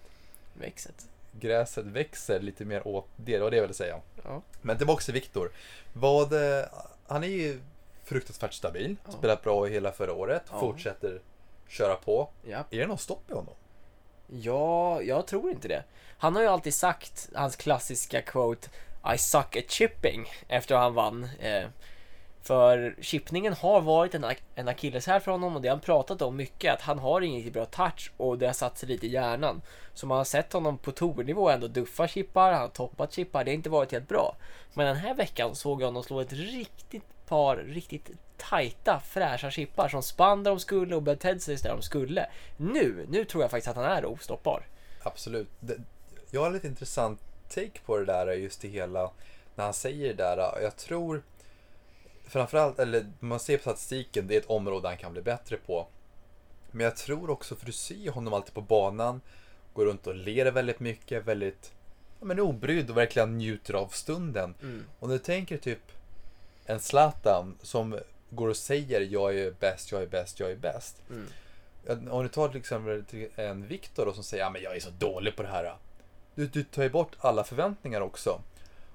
Växet. 0.53 1.05
gräset 1.39 1.86
växer 1.86 2.39
lite 2.39 2.65
mer 2.65 2.88
åt 2.88 3.07
det. 3.15 3.38
Det 3.38 3.43
var 3.43 3.51
det 3.51 3.57
jag 3.57 3.62
ville 3.63 3.74
säga. 3.74 4.00
Ja. 4.24 4.41
Men 4.62 4.77
tillbaka 4.77 5.01
till 5.01 5.13
Viktor. 5.13 5.51
Vad, 5.93 6.33
eh, 6.33 6.65
han 7.07 7.24
är 7.24 7.27
ju 7.27 7.60
fruktansvärt 8.03 8.53
stabil. 8.53 8.95
Ja. 9.05 9.12
Spelat 9.12 9.43
bra 9.43 9.65
hela 9.65 9.91
förra 9.91 10.13
året. 10.13 10.43
Ja. 10.51 10.60
Fortsätter 10.60 11.19
köra 11.67 11.95
på. 11.95 12.29
Japp. 12.48 12.74
Är 12.74 12.79
det 12.79 12.88
något 12.88 13.01
stopp 13.01 13.31
i 13.31 13.33
honom? 13.33 13.53
Ja, 14.27 15.01
jag 15.01 15.27
tror 15.27 15.51
inte 15.51 15.67
det. 15.67 15.83
Han 16.17 16.36
har 16.36 16.41
ju 16.41 16.48
alltid 16.48 16.74
sagt 16.74 17.29
hans 17.36 17.55
klassiska 17.55 18.21
quote 18.21 18.69
i 19.13 19.17
suck 19.17 19.55
at 19.55 19.72
chipping 19.72 20.29
efter 20.48 20.75
att 20.75 20.81
han 20.81 20.93
vann. 20.93 21.29
Eh, 21.39 21.65
för 22.43 22.96
chippningen 23.01 23.53
har 23.53 23.81
varit 23.81 24.15
en, 24.15 24.25
en 24.55 24.67
akilleshäl 24.67 25.22
för 25.22 25.31
honom 25.31 25.55
och 25.55 25.62
det 25.62 25.67
har 25.67 25.75
han 25.75 25.81
pratat 25.81 26.22
om 26.22 26.36
mycket. 26.36 26.74
Att 26.74 26.81
han 26.81 27.00
har 27.00 27.22
ingen 27.22 27.38
riktigt 27.38 27.53
bra 27.53 27.65
touch 27.65 28.12
och 28.17 28.38
det 28.38 28.46
har 28.46 28.53
satt 28.53 28.77
sig 28.77 28.89
lite 28.89 29.08
i 29.08 29.10
hjärnan. 29.10 29.62
Så 29.93 30.08
man 30.08 30.17
har 30.17 30.25
sett 30.25 30.53
honom 30.53 30.77
på 30.77 30.91
tournivå 30.91 31.50
ändå 31.50 31.67
duffa 31.67 32.08
chippar, 32.08 32.51
han 32.51 32.62
har 32.62 32.67
toppat 32.67 33.13
chippar. 33.13 33.43
Det 33.43 33.51
har 33.51 33.55
inte 33.55 33.70
varit 33.70 33.91
helt 33.91 34.08
bra. 34.08 34.36
Men 34.74 34.86
den 34.86 34.96
här 34.96 35.15
veckan 35.15 35.55
såg 35.55 35.81
jag 35.81 35.88
honom 35.88 36.03
slå 36.03 36.20
ett 36.20 36.34
riktigt 36.34 37.03
par 37.27 37.58
riktigt 37.58 38.10
tajta 38.38 39.00
fräscha 39.00 39.51
chippar 39.51 39.89
som 39.89 40.03
spann 40.03 40.43
där 40.43 40.51
de 40.51 40.60
skulle 40.60 40.96
och 40.96 41.01
betedde 41.01 41.39
sig 41.39 41.55
där 41.55 41.70
de 41.70 41.81
skulle. 41.81 42.25
Nu, 42.58 43.05
nu 43.10 43.25
tror 43.25 43.43
jag 43.43 43.51
faktiskt 43.51 43.67
att 43.67 43.75
han 43.75 43.86
är 43.86 44.05
ostoppbar. 44.05 44.63
Absolut. 45.04 45.49
Det, 45.60 45.78
jag 46.32 46.41
har 46.41 46.52
lite 46.52 46.67
intressant 46.67 47.21
take 47.52 47.80
på 47.86 47.98
det 47.98 48.06
där 48.06 48.34
just 48.34 48.62
det 48.62 48.68
hela. 48.68 49.12
När 49.56 49.64
han 49.64 49.74
säger 49.74 50.08
det 50.08 50.24
där. 50.24 50.62
Jag 50.62 50.76
tror 50.78 51.24
framförallt, 52.28 52.80
eller 52.80 53.06
man 53.20 53.40
ser 53.40 53.58
på 53.58 53.62
statistiken, 53.62 54.28
det 54.28 54.36
är 54.36 54.40
ett 54.40 54.50
område 54.50 54.88
han 54.88 54.98
kan 54.98 55.14
bli 55.14 55.22
bättre 55.22 55.58
på. 55.58 55.88
Men 56.72 56.84
jag 56.84 56.96
tror 56.96 57.30
också, 57.30 57.56
för 57.56 57.66
du 57.66 57.72
ser 57.72 58.12
honom 58.12 58.34
alltid 58.34 58.54
på 58.54 58.62
banan, 58.62 59.22
går 59.74 59.86
runt 59.86 60.08
och 60.08 60.16
ler 60.16 60.52
väldigt 60.52 60.80
mycket, 60.80 61.26
väldigt 61.26 61.72
ja, 62.20 62.26
men 62.26 62.40
obrydd 62.40 62.90
och 62.90 62.98
verkligen 62.98 63.38
njuter 63.38 63.74
av 63.74 63.88
stunden. 63.88 64.56
Mm. 64.62 64.86
Om 65.00 65.10
du 65.10 65.18
tänker 65.20 65.58
typ 65.58 65.92
en 66.66 66.80
Zlatan 66.80 67.58
som 67.62 68.00
går 68.30 68.48
och 68.48 68.58
säger 68.58 69.02
jag 69.02 69.38
är 69.38 69.52
bäst, 69.60 69.92
jag 69.92 70.02
är 70.02 70.08
bäst, 70.08 70.40
jag 70.40 70.52
är 70.52 70.56
bäst. 70.56 71.02
Mm. 71.10 72.12
Om 72.12 72.24
du 72.24 72.30
tar 72.30 72.48
till 72.48 72.60
exempel 72.60 73.06
till 73.06 73.30
en 73.36 73.68
Viktor 73.68 74.12
som 74.14 74.24
säger 74.24 74.44
ja, 74.44 74.50
men 74.50 74.62
jag 74.62 74.76
är 74.76 74.80
så 74.80 74.90
dålig 74.90 75.36
på 75.36 75.44
det 75.44 75.50
här. 75.50 75.76
Du, 76.36 76.48
du 76.48 76.63
tar 76.63 76.84
ju 76.84 76.89
bort 76.89 77.15
alla 77.20 77.44
förväntningar 77.44 78.02
också. 78.02 78.41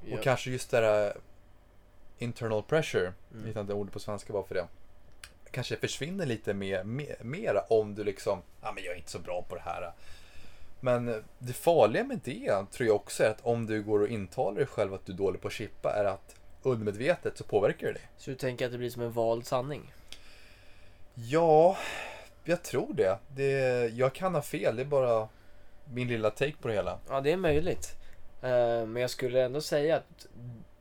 Ja. 0.06 0.16
Och 0.16 0.22
kanske 0.22 0.50
just 0.50 0.70
det 0.70 0.80
där 0.80 1.06
eh, 1.06 1.12
internal 2.18 2.62
pressure, 2.62 3.12
Mm. 3.34 3.58
inte 3.58 3.72
ordet 3.72 3.92
på 3.92 3.98
svenska 4.00 4.32
bara 4.32 4.42
för 4.46 4.54
det. 4.54 4.66
Kanske 5.50 5.76
försvinner 5.76 6.26
lite 6.26 6.54
mer, 6.54 6.84
mer, 6.84 7.16
mera 7.20 7.60
om 7.60 7.94
du 7.94 8.04
liksom, 8.04 8.42
ja 8.62 8.72
men 8.72 8.84
jag 8.84 8.92
är 8.92 8.96
inte 8.96 9.10
så 9.10 9.18
bra 9.18 9.42
på 9.48 9.54
det 9.54 9.60
här. 9.60 9.92
Men 10.80 11.24
det 11.38 11.52
farliga 11.52 12.04
med 12.04 12.20
det 12.24 12.52
tror 12.72 12.86
jag 12.86 12.96
också 12.96 13.22
är 13.22 13.30
att 13.30 13.40
om 13.46 13.66
du 13.66 13.82
går 13.82 14.00
och 14.00 14.08
intalar 14.08 14.56
dig 14.56 14.66
själv 14.66 14.94
att 14.94 15.06
du 15.06 15.12
är 15.12 15.16
dålig 15.16 15.40
på 15.40 15.48
att 15.48 15.54
chippa 15.54 15.92
är 15.92 16.04
att 16.04 16.34
undermedvetet 16.62 17.38
så 17.38 17.44
påverkar 17.44 17.86
det 17.86 17.92
dig. 17.92 18.02
Så 18.18 18.30
du 18.30 18.36
tänker 18.36 18.66
att 18.66 18.72
det 18.72 18.78
blir 18.78 18.90
som 18.90 19.02
en 19.02 19.12
vald 19.12 19.46
sanning? 19.46 19.92
Ja, 21.14 21.76
jag 22.44 22.62
tror 22.62 22.92
det. 22.94 23.18
det. 23.28 23.52
Jag 23.88 24.12
kan 24.14 24.34
ha 24.34 24.42
fel, 24.42 24.76
det 24.76 24.82
är 24.82 24.86
bara 24.86 25.28
min 25.92 26.08
lilla 26.08 26.30
take 26.30 26.56
på 26.60 26.68
det 26.68 26.74
hela. 26.74 26.98
Ja, 27.08 27.20
det 27.20 27.32
är 27.32 27.36
möjligt. 27.36 27.96
Eh, 28.42 28.86
men 28.86 28.96
jag 28.96 29.10
skulle 29.10 29.44
ändå 29.44 29.60
säga 29.60 29.96
att 29.96 30.26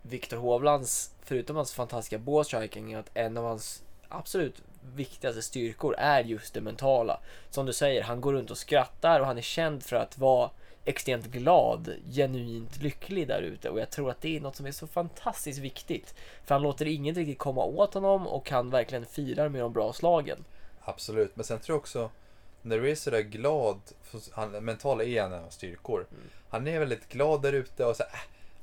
Viktor 0.01 0.37
Hovlands, 0.37 1.15
förutom 1.23 1.55
hans 1.55 1.73
fantastiska 1.73 2.17
ballstriking, 2.17 2.93
att 2.93 3.09
en 3.13 3.37
av 3.37 3.43
hans 3.43 3.83
absolut 4.09 4.61
viktigaste 4.95 5.41
styrkor 5.41 5.95
är 5.97 6.23
just 6.23 6.53
det 6.53 6.61
mentala. 6.61 7.19
Som 7.49 7.65
du 7.65 7.73
säger, 7.73 8.03
han 8.03 8.21
går 8.21 8.33
runt 8.33 8.51
och 8.51 8.57
skrattar 8.57 9.19
och 9.19 9.25
han 9.25 9.37
är 9.37 9.41
känd 9.41 9.83
för 9.83 9.95
att 9.95 10.17
vara 10.17 10.49
extremt 10.85 11.25
glad, 11.25 11.89
genuint 12.11 12.81
lycklig 12.81 13.27
där 13.27 13.41
ute 13.41 13.69
och 13.69 13.79
jag 13.79 13.89
tror 13.89 14.11
att 14.11 14.21
det 14.21 14.37
är 14.37 14.41
något 14.41 14.55
som 14.55 14.65
är 14.65 14.71
så 14.71 14.87
fantastiskt 14.87 15.59
viktigt. 15.59 16.15
För 16.45 16.55
han 16.55 16.61
låter 16.61 16.85
inget 16.85 17.17
riktigt 17.17 17.39
komma 17.39 17.63
åt 17.63 17.93
honom 17.93 18.27
och 18.27 18.45
kan 18.45 18.69
verkligen 18.69 19.05
fira 19.05 19.49
med 19.49 19.61
de 19.61 19.73
bra 19.73 19.93
slagen. 19.93 20.45
Absolut, 20.81 21.35
men 21.35 21.45
sen 21.45 21.59
tror 21.59 21.75
jag 21.75 21.79
också 21.79 22.09
när 22.65 22.79
du 22.79 22.91
är 22.91 22.95
sådär 22.95 23.21
glad, 23.21 23.79
han, 24.31 24.51
mentala 24.51 25.03
är 25.03 25.21
en 25.21 25.33
av 25.33 25.39
hans 25.39 25.53
styrkor. 25.53 26.07
Mm. 26.11 26.23
Han 26.49 26.67
är 26.67 26.79
väldigt 26.79 27.09
glad 27.09 27.41
där 27.41 27.53
ute 27.53 27.85
och 27.85 27.95
så 27.95 28.03
äh, 28.03 28.09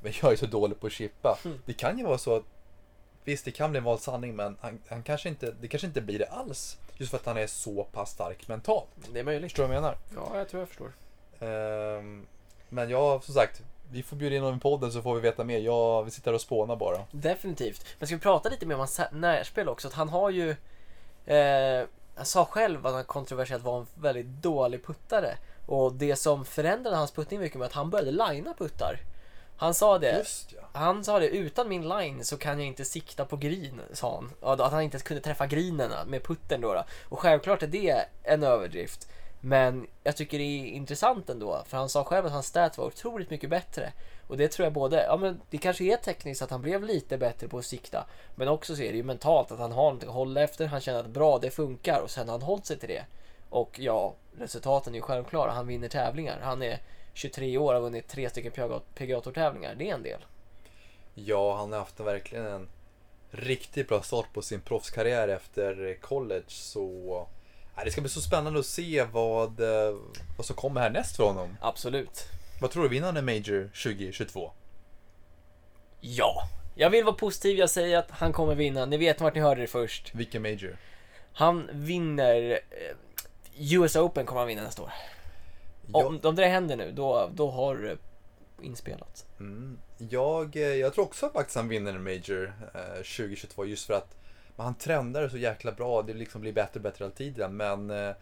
men 0.01 0.13
jag 0.21 0.31
är 0.31 0.35
så 0.35 0.45
dålig 0.45 0.79
på 0.79 0.87
att 0.87 0.93
chippa. 0.93 1.37
Mm. 1.45 1.59
Det 1.65 1.73
kan 1.73 1.97
ju 1.97 2.03
vara 2.05 2.17
så 2.17 2.35
att 2.35 2.43
Visst, 3.25 3.45
det 3.45 3.51
kan 3.51 3.71
bli 3.71 3.77
en 3.77 3.83
vald 3.83 3.99
sanning, 4.01 4.35
men 4.35 4.57
han, 4.61 4.79
han 4.87 5.03
kanske 5.03 5.29
inte, 5.29 5.53
det 5.61 5.67
kanske 5.67 5.87
inte 5.87 6.01
blir 6.01 6.19
det 6.19 6.25
alls. 6.25 6.77
Just 6.97 7.11
för 7.11 7.17
att 7.17 7.25
han 7.25 7.37
är 7.37 7.47
så 7.47 7.83
pass 7.83 8.11
stark 8.11 8.47
mentalt. 8.47 8.87
Det 9.13 9.19
är 9.19 9.23
möjligt. 9.23 9.51
Förstår 9.51 9.63
du 9.63 9.67
vad 9.67 9.75
jag 9.75 9.81
menar? 9.81 9.97
Ja, 10.15 10.37
jag 10.37 10.49
tror 10.49 10.61
jag 10.61 10.67
förstår. 10.67 10.91
Ehm, 11.39 12.25
men 12.69 12.89
ja, 12.89 13.21
som 13.23 13.33
sagt, 13.33 13.61
vi 13.91 14.03
får 14.03 14.15
bjuda 14.15 14.35
in 14.35 14.43
honom 14.43 14.57
i 14.57 14.61
podden 14.61 14.91
så 14.91 15.01
får 15.01 15.15
vi 15.15 15.21
veta 15.21 15.43
mer. 15.43 15.59
Jag, 15.59 16.03
vi 16.03 16.11
sitter 16.11 16.31
här 16.31 16.35
och 16.35 16.41
spånar 16.41 16.75
bara. 16.75 16.97
Definitivt. 17.11 17.85
Men 17.99 18.07
ska 18.07 18.15
vi 18.15 18.21
prata 18.21 18.49
lite 18.49 18.65
mer 18.65 18.75
om 18.75 18.79
hans 18.79 19.01
närspel 19.11 19.69
också? 19.69 19.87
Att 19.87 19.93
han 19.93 20.09
har 20.09 20.29
ju... 20.29 20.49
Eh, 21.25 21.85
sa 22.23 22.45
själv 22.45 22.87
att 22.87 22.93
han 22.93 23.03
kontroversiellt 23.03 23.63
var 23.63 23.79
en 23.79 23.87
väldigt 23.95 24.25
dålig 24.25 24.85
puttare. 24.85 25.37
Och 25.65 25.93
det 25.93 26.15
som 26.15 26.45
förändrade 26.45 26.95
hans 26.95 27.11
puttning 27.11 27.39
mycket 27.39 27.59
med 27.59 27.65
att 27.65 27.73
han 27.73 27.89
började 27.89 28.11
linea 28.11 28.53
puttar. 28.57 28.99
Han 29.57 29.73
sa 29.73 29.99
det. 29.99 30.17
Just 30.17 30.53
ja. 30.53 30.67
Han 30.73 31.03
sa 31.03 31.19
det, 31.19 31.27
utan 31.27 31.69
min 31.69 31.89
line 31.89 32.25
så 32.25 32.37
kan 32.37 32.59
jag 32.59 32.67
inte 32.67 32.85
sikta 32.85 33.25
på 33.25 33.37
green, 33.37 33.81
sa 33.93 34.15
han. 34.41 34.59
Att 34.59 34.71
han 34.71 34.81
inte 34.81 34.99
kunde 34.99 35.21
träffa 35.21 35.47
greenerna 35.47 36.05
med 36.05 36.23
putten 36.23 36.61
då, 36.61 36.73
då. 36.73 36.83
Och 37.09 37.19
självklart 37.19 37.63
är 37.63 37.67
det 37.67 38.05
en 38.23 38.43
överdrift. 38.43 39.07
Men 39.39 39.87
jag 40.03 40.17
tycker 40.17 40.37
det 40.37 40.43
är 40.43 40.65
intressant 40.65 41.29
ändå, 41.29 41.63
för 41.67 41.77
han 41.77 41.89
sa 41.89 42.03
själv 42.03 42.25
att 42.25 42.31
hans 42.31 42.47
stat 42.47 42.77
var 42.77 42.85
otroligt 42.85 43.29
mycket 43.29 43.49
bättre. 43.49 43.93
Och 44.33 44.37
det 44.37 44.47
tror 44.47 44.63
jag 44.65 44.73
både, 44.73 45.03
ja 45.03 45.17
men 45.17 45.41
det 45.49 45.57
kanske 45.57 45.83
är 45.83 45.97
tekniskt 45.97 46.41
att 46.41 46.51
han 46.51 46.61
blev 46.61 46.83
lite 46.83 47.17
bättre 47.17 47.47
på 47.47 47.57
att 47.57 47.65
sikta. 47.65 48.05
Men 48.35 48.47
också 48.47 48.75
så 48.75 48.81
är 48.81 48.91
det 48.91 48.97
ju 48.97 49.03
mentalt 49.03 49.51
att 49.51 49.59
han 49.59 49.71
har 49.71 49.83
någonting 49.83 50.09
att 50.09 50.15
hålla 50.15 50.41
efter, 50.41 50.65
han 50.65 50.81
känner 50.81 50.99
att 50.99 51.07
bra, 51.07 51.39
det 51.39 51.51
funkar 51.51 51.99
och 51.99 52.11
sen 52.11 52.27
har 52.27 52.37
han 52.37 52.41
hållit 52.41 52.65
sig 52.65 52.79
till 52.79 52.89
det. 52.89 53.05
Och 53.49 53.79
ja, 53.79 54.13
resultaten 54.37 54.93
är 54.93 54.97
ju 54.97 55.01
självklara, 55.01 55.51
han 55.51 55.67
vinner 55.67 55.89
tävlingar. 55.89 56.39
Han 56.43 56.61
är 56.61 56.79
23 57.13 57.57
år 57.57 57.67
och 57.67 57.73
har 57.73 57.81
vunnit 57.81 58.07
tre 58.07 58.29
stycken 58.29 58.51
PGA-tävlingar, 58.95 59.75
det 59.75 59.89
är 59.89 59.95
en 59.95 60.03
del. 60.03 60.25
Ja, 61.13 61.57
han 61.57 61.71
har 61.71 61.79
haft 61.79 61.99
en, 61.99 62.05
verkligen 62.05 62.45
en 62.45 62.69
riktigt 63.31 63.87
bra 63.87 64.01
start 64.01 64.33
på 64.33 64.41
sin 64.41 64.61
proffskarriär 64.61 65.27
efter 65.27 65.97
college. 66.01 66.43
Så 66.47 67.27
det 67.83 67.91
ska 67.91 68.01
bli 68.01 68.09
så 68.09 68.21
spännande 68.21 68.59
att 68.59 68.65
se 68.65 69.03
vad, 69.11 69.59
eh, 69.59 69.95
vad 70.37 70.45
som 70.45 70.55
kommer 70.55 70.81
härnäst 70.81 71.15
för 71.15 71.23
honom. 71.23 71.57
Absolut. 71.61 72.29
Vad 72.59 72.71
tror 72.71 72.83
du, 72.83 72.89
vinner 72.89 73.05
han 73.05 73.17
en 73.17 73.25
Major 73.25 73.67
2022? 73.83 74.51
Ja, 76.01 76.49
jag 76.75 76.89
vill 76.89 77.03
vara 77.03 77.15
positiv. 77.15 77.57
Jag 77.57 77.69
säger 77.69 77.97
att 77.97 78.11
han 78.11 78.33
kommer 78.33 78.55
vinna. 78.55 78.85
Ni 78.85 78.97
vet 78.97 79.21
vart 79.21 79.35
ni 79.35 79.41
hörde 79.41 79.61
det 79.61 79.67
först. 79.67 80.15
Vilken 80.15 80.41
Major? 80.41 80.77
Han 81.33 81.69
vinner 81.73 82.51
eh, 82.51 83.73
US 83.75 83.95
Open 83.95 84.25
kommer 84.25 84.41
han 84.41 84.47
vinna 84.47 84.63
nästa 84.63 84.81
år. 84.81 84.91
Ja, 85.93 86.05
Om, 86.05 86.19
om 86.23 86.35
det 86.35 86.45
händer 86.47 86.75
nu, 86.75 86.91
då, 86.91 87.29
då 87.33 87.51
har 87.51 87.75
det 87.75 87.97
inspelat. 88.61 89.25
mm, 89.39 89.79
jag, 89.97 90.55
eh, 90.55 90.61
jag 90.61 90.93
tror 90.93 91.05
också 91.05 91.29
faktiskt 91.29 91.55
han 91.55 91.67
vinner 91.67 91.93
en 91.93 92.03
Major 92.03 92.53
eh, 92.73 92.95
2022 92.95 93.65
just 93.65 93.85
för 93.85 93.93
att 93.93 94.15
men 94.55 94.65
han 94.65 94.75
trendar 94.75 95.29
så 95.29 95.37
jäkla 95.37 95.71
bra. 95.71 96.01
Det 96.01 96.13
liksom 96.13 96.41
blir 96.41 96.53
bättre 96.53 96.77
och 96.79 96.81
bättre 96.81 97.05
hela 97.05 97.15
tiden. 97.15 97.57
Men 97.57 97.89
eh, 97.89 98.15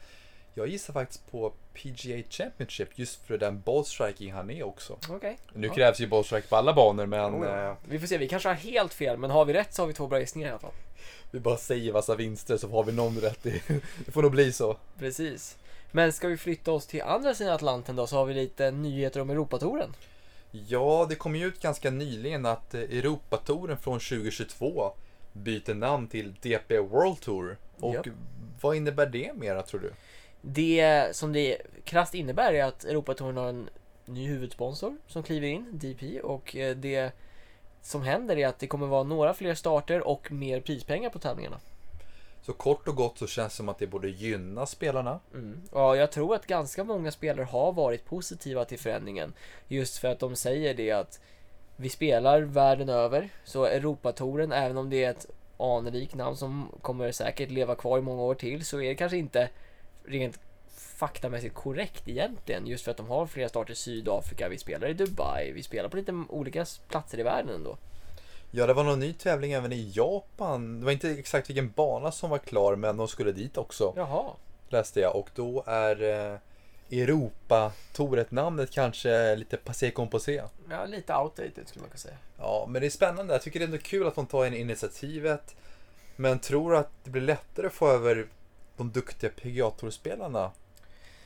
jag 0.53 0.67
gissar 0.67 0.93
faktiskt 0.93 1.31
på 1.31 1.53
PGA 1.73 2.23
Championship 2.29 2.89
just 2.95 3.25
för 3.27 3.37
den 3.37 3.61
bollstriking 3.61 4.33
han 4.33 4.49
är 4.49 4.63
också. 4.63 4.97
Okej. 5.09 5.37
Nu 5.53 5.67
Ja. 5.67 5.73
krävs 5.73 5.99
ju 5.99 6.07
bollstrike 6.07 6.47
på 6.47 6.55
alla 6.55 6.73
banor 6.73 7.05
men 7.05 7.35
Oh, 7.35 7.45
ja. 7.47 7.69
eh, 7.69 7.75
Vi 7.89 7.99
får 7.99 8.07
se, 8.07 8.17
vi 8.17 8.27
kanske 8.27 8.49
har 8.49 8.55
helt 8.55 8.93
fel, 8.93 9.17
men 9.17 9.31
har 9.31 9.45
vi 9.45 9.53
rätt 9.53 9.73
så 9.73 9.81
har 9.81 9.87
vi 9.87 9.93
två 9.93 10.07
bra 10.07 10.19
gissningar 10.19 10.47
i 10.47 10.51
alla 10.51 10.59
fall. 10.59 10.71
vi 11.31 11.39
bara 11.39 11.57
säger 11.57 11.93
massa 11.93 12.15
vinster 12.15 12.57
så 12.57 12.69
har 12.69 12.83
vi 12.83 12.91
någon 12.91 13.17
rätt. 13.19 13.39
Det, 13.43 13.61
det 14.05 14.11
får 14.11 14.21
nog 14.21 14.31
bli 14.31 14.51
så. 14.51 14.77
Precis. 14.99 15.57
Men 15.91 16.13
ska 16.13 16.27
vi 16.27 16.37
flytta 16.37 16.71
oss 16.71 16.87
till 16.87 17.01
andra 17.01 17.33
sidan 17.33 17.53
Atlanten 17.53 17.95
då, 17.95 18.07
så 18.07 18.15
har 18.15 18.25
vi 18.25 18.33
lite 18.33 18.71
nyheter 18.71 19.19
om 19.19 19.29
Europatouren. 19.29 19.93
Ja, 20.51 21.05
det 21.09 21.15
kom 21.15 21.35
ju 21.35 21.45
ut 21.45 21.61
ganska 21.61 21.91
nyligen 21.91 22.45
att 22.45 22.73
eh, 22.73 22.79
Europatouren 22.81 23.77
från 23.77 23.99
2022 23.99 24.91
byter 25.33 25.73
namn 25.73 26.07
till 26.07 26.33
DP 26.41 26.79
World 26.79 27.21
Tour. 27.21 27.57
Och 27.79 27.95
Japp. 27.95 28.07
vad 28.61 28.75
innebär 28.75 29.05
det 29.05 29.31
mera 29.35 29.61
tror 29.61 29.79
du? 29.81 29.93
Det 30.41 31.07
som 31.15 31.33
det 31.33 31.57
krasst 31.83 32.15
innebär 32.15 32.53
är 32.53 32.63
att 32.63 32.83
Europatouren 32.83 33.37
har 33.37 33.49
en 33.49 33.69
ny 34.05 34.27
huvudsponsor 34.27 34.97
som 35.07 35.23
kliver 35.23 35.47
in, 35.47 35.65
DP, 35.71 36.21
och 36.21 36.55
eh, 36.55 36.75
det 36.75 37.11
som 37.81 38.01
händer 38.01 38.37
är 38.37 38.47
att 38.47 38.59
det 38.59 38.67
kommer 38.67 38.87
vara 38.87 39.03
några 39.03 39.33
fler 39.33 39.55
starter 39.55 40.07
och 40.07 40.31
mer 40.31 40.59
prispengar 40.59 41.09
på 41.09 41.19
tävlingarna. 41.19 41.59
Så 42.41 42.53
kort 42.53 42.87
och 42.87 42.95
gott 42.95 43.17
så 43.17 43.27
känns 43.27 43.53
det 43.53 43.57
som 43.57 43.69
att 43.69 43.79
det 43.79 43.87
borde 43.87 44.09
gynna 44.09 44.65
spelarna. 44.65 45.19
Mm. 45.33 45.61
Ja, 45.73 45.95
jag 45.95 46.11
tror 46.11 46.35
att 46.35 46.47
ganska 46.47 46.83
många 46.83 47.11
spelare 47.11 47.45
har 47.45 47.71
varit 47.71 48.05
positiva 48.05 48.65
till 48.65 48.79
förändringen. 48.79 49.33
Just 49.67 49.97
för 49.97 50.07
att 50.07 50.19
de 50.19 50.35
säger 50.35 50.73
det 50.73 50.91
att 50.91 51.19
vi 51.75 51.89
spelar 51.89 52.41
världen 52.41 52.89
över, 52.89 53.29
så 53.43 53.65
Europatouren, 53.65 54.51
även 54.51 54.77
om 54.77 54.89
det 54.89 55.03
är 55.03 55.09
ett 55.09 55.25
anrikt 55.57 56.15
namn 56.15 56.37
som 56.37 56.71
kommer 56.81 57.11
säkert 57.11 57.49
leva 57.49 57.75
kvar 57.75 57.97
i 57.97 58.01
många 58.01 58.21
år 58.21 58.35
till, 58.35 58.65
så 58.65 58.81
är 58.81 58.89
det 58.89 58.95
kanske 58.95 59.17
inte 59.17 59.49
rent 60.05 60.39
faktamässigt 60.75 61.55
korrekt 61.55 62.07
egentligen. 62.07 62.67
Just 62.67 62.83
för 62.83 62.91
att 62.91 62.97
de 62.97 63.07
har 63.07 63.27
flera 63.27 63.49
starter 63.49 63.73
i 63.73 63.75
Sydafrika, 63.75 64.49
vi 64.49 64.57
spelar 64.57 64.87
i 64.87 64.93
Dubai, 64.93 65.51
vi 65.51 65.63
spelar 65.63 65.89
på 65.89 65.97
lite 65.97 66.23
olika 66.29 66.65
platser 66.87 67.19
i 67.19 67.23
världen 67.23 67.55
ändå. 67.55 67.77
Ja, 68.51 68.67
det 68.67 68.73
var 68.73 68.83
någon 68.83 68.99
ny 68.99 69.13
tävling 69.13 69.51
även 69.51 69.73
i 69.73 69.91
Japan. 69.95 70.79
Det 70.79 70.85
var 70.85 70.91
inte 70.91 71.11
exakt 71.11 71.49
vilken 71.49 71.71
bana 71.71 72.11
som 72.11 72.29
var 72.29 72.37
klar, 72.37 72.75
men 72.75 72.97
de 72.97 73.07
skulle 73.07 73.31
dit 73.31 73.57
också. 73.57 73.93
Jaha. 73.95 74.25
Läste 74.69 74.99
jag. 74.99 75.15
Och 75.15 75.29
då 75.35 75.63
är 75.65 76.03
eh, 76.03 76.39
Europatouret 76.99 78.31
namnet 78.31 78.71
kanske 78.71 79.35
lite 79.35 79.57
passé 79.57 79.91
composé. 79.91 80.43
Ja, 80.69 80.85
lite 80.85 81.15
outdated 81.15 81.67
skulle 81.67 81.81
man 81.81 81.89
kunna 81.89 81.97
säga. 81.97 82.17
Ja, 82.37 82.65
men 82.69 82.81
det 82.81 82.87
är 82.87 82.89
spännande. 82.89 83.33
Jag 83.33 83.41
tycker 83.41 83.59
det 83.59 83.63
är 83.63 83.67
ändå 83.67 83.77
kul 83.77 84.07
att 84.07 84.15
de 84.15 84.25
tar 84.25 84.45
in 84.45 84.53
initiativet. 84.53 85.55
Men 86.15 86.39
tror 86.39 86.75
att 86.75 86.89
det 87.03 87.09
blir 87.09 87.21
lättare 87.21 87.67
att 87.67 87.73
få 87.73 87.89
över 87.89 88.27
de 88.77 88.91
duktiga 88.91 89.29
PGA 89.29 89.69
Tour-spelarna 89.69 90.51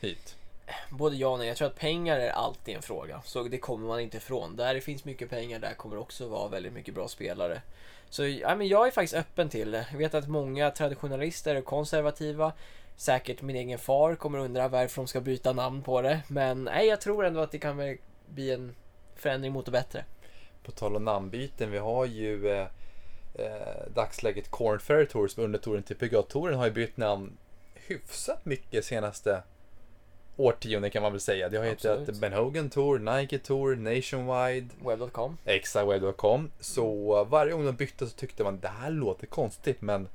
hit. 0.00 0.36
Både 0.90 1.16
ja 1.16 1.28
och 1.28 1.38
nej. 1.38 1.48
Jag 1.48 1.56
tror 1.56 1.68
att 1.68 1.78
pengar 1.78 2.18
är 2.18 2.30
alltid 2.30 2.76
en 2.76 2.82
fråga. 2.82 3.22
Så 3.24 3.42
det 3.42 3.58
kommer 3.58 3.88
man 3.88 4.00
inte 4.00 4.16
ifrån. 4.16 4.56
Där 4.56 4.74
det 4.74 4.80
finns 4.80 5.04
mycket 5.04 5.30
pengar, 5.30 5.58
där 5.58 5.74
kommer 5.74 5.96
det 5.96 6.02
också 6.02 6.28
vara 6.28 6.48
väldigt 6.48 6.72
mycket 6.72 6.94
bra 6.94 7.08
spelare. 7.08 7.62
Så 8.10 8.26
ja, 8.26 8.56
men 8.56 8.68
jag 8.68 8.86
är 8.86 8.90
faktiskt 8.90 9.14
öppen 9.14 9.48
till 9.48 9.70
det. 9.70 9.86
Jag 9.90 9.98
vet 9.98 10.14
att 10.14 10.28
många 10.28 10.70
traditionalister 10.70 11.54
är 11.54 11.60
konservativa. 11.60 12.52
Säkert 12.96 13.42
min 13.42 13.56
egen 13.56 13.78
far 13.78 14.14
kommer 14.14 14.38
undra 14.38 14.68
varför 14.68 15.02
de 15.02 15.06
ska 15.06 15.20
byta 15.20 15.52
namn 15.52 15.82
på 15.82 16.02
det. 16.02 16.22
Men 16.28 16.64
nej, 16.64 16.86
jag 16.86 17.00
tror 17.00 17.26
ändå 17.26 17.40
att 17.40 17.52
det 17.52 17.58
kan 17.58 17.96
bli 18.26 18.50
en 18.50 18.74
förändring 19.16 19.52
mot 19.52 19.64
det 19.64 19.70
bättre. 19.70 20.04
På 20.62 20.72
tal 20.72 20.96
om 20.96 21.04
namnbyten, 21.04 21.70
vi 21.70 21.78
har 21.78 22.04
ju 22.06 22.50
eh, 22.50 22.66
eh, 23.38 23.92
dagsläget 23.94 24.50
Corn 24.50 24.78
Ferry 24.78 25.06
Tour 25.06 25.28
som 25.28 25.44
under 25.44 25.58
touren 25.58 25.82
till 25.82 25.96
PGA-touren 25.96 26.58
har 26.58 26.66
ju 26.66 26.72
bytt 26.72 26.96
namn 26.96 27.36
hyfsat 27.74 28.44
mycket 28.44 28.84
senaste 28.84 29.42
årtionden 30.36 30.90
kan 30.90 31.02
man 31.02 31.12
väl 31.12 31.20
säga. 31.20 31.48
Det 31.48 31.56
har 31.56 31.64
hetat 31.64 31.98
Absolut. 31.98 32.20
Ben 32.20 32.32
Hogan 32.32 32.70
Tour, 32.70 32.98
Nike 32.98 33.38
Tour, 33.38 33.76
Nationwide, 33.76 34.68
Web.com. 34.84 35.36
exaweb.com. 35.44 36.50
Så 36.60 37.24
varje 37.24 37.52
gång 37.52 37.64
de 37.64 37.72
bytte 37.76 38.06
så 38.06 38.16
tyckte 38.16 38.44
man 38.44 38.60
det 38.60 38.68
här 38.68 38.90
låter 38.90 39.26
konstigt 39.26 39.80
men 39.80 40.08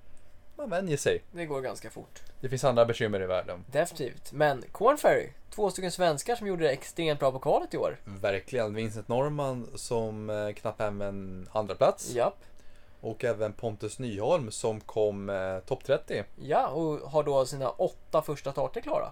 man 0.55 0.69
vänjer 0.69 0.97
sig. 0.97 1.23
Det 1.31 1.45
går 1.45 1.61
ganska 1.61 1.89
fort. 1.89 2.21
Det 2.39 2.49
finns 2.49 2.63
andra 2.63 2.85
bekymmer 2.85 3.21
i 3.21 3.25
världen. 3.25 3.65
Definitivt. 3.71 4.31
Men 4.31 4.63
Corn 4.71 4.97
Ferry, 4.97 5.29
två 5.49 5.69
stycken 5.69 5.91
svenskar 5.91 6.35
som 6.35 6.47
gjorde 6.47 6.63
det 6.63 6.71
extremt 6.71 7.19
bra 7.19 7.31
på 7.31 7.39
kvalet 7.39 7.73
i 7.73 7.77
år. 7.77 7.97
Verkligen. 8.05 8.73
Vincent 8.73 9.07
Norman 9.07 9.67
som 9.75 10.29
eh, 10.29 10.53
knappade 10.53 10.83
hem 10.83 11.01
en 11.01 11.49
andra 11.51 11.75
plats 11.75 12.13
Japp. 12.13 12.37
Och 13.01 13.23
även 13.23 13.53
Pontus 13.53 13.99
Nyholm 13.99 14.51
som 14.51 14.79
kom 14.79 15.29
eh, 15.29 15.59
topp 15.59 15.83
30. 15.83 16.23
Ja, 16.41 16.67
och 16.67 17.11
har 17.11 17.23
då 17.23 17.45
sina 17.45 17.69
åtta 17.69 18.21
första 18.21 18.51
starter 18.51 18.81
klara. 18.81 19.11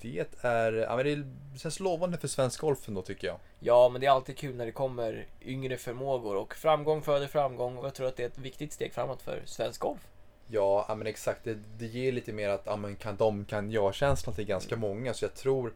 Det 0.00 0.26
är, 0.40 0.72
ja 0.72 0.96
men 0.96 1.06
det 1.52 1.58
känns 1.58 1.80
lovande 1.80 2.18
för 2.18 2.28
svensk 2.28 2.60
golf 2.60 2.88
ändå 2.88 3.02
tycker 3.02 3.26
jag. 3.26 3.36
Ja, 3.60 3.88
men 3.88 4.00
det 4.00 4.06
är 4.06 4.10
alltid 4.10 4.38
kul 4.38 4.54
när 4.54 4.66
det 4.66 4.72
kommer 4.72 5.26
yngre 5.42 5.76
förmågor 5.76 6.36
och 6.36 6.54
framgång 6.54 7.02
föder 7.02 7.26
framgång 7.26 7.76
och 7.76 7.86
jag 7.86 7.94
tror 7.94 8.06
att 8.06 8.16
det 8.16 8.22
är 8.22 8.26
ett 8.26 8.38
viktigt 8.38 8.72
steg 8.72 8.94
framåt 8.94 9.22
för 9.22 9.42
svensk 9.44 9.80
golf. 9.80 10.00
Ja, 10.46 10.84
ja 10.88 10.94
men 10.94 11.06
exakt. 11.06 11.44
Det, 11.44 11.58
det 11.78 11.86
ger 11.86 12.12
lite 12.12 12.32
mer 12.32 12.48
att 12.48 12.62
ja, 12.64 12.76
men 12.76 12.96
kan 12.96 13.16
de 13.16 13.44
kan 13.44 13.70
jag-känslan 13.70 14.34
till 14.34 14.44
ganska 14.44 14.76
många. 14.76 15.14
Så 15.14 15.24
jag 15.24 15.34
tror 15.34 15.72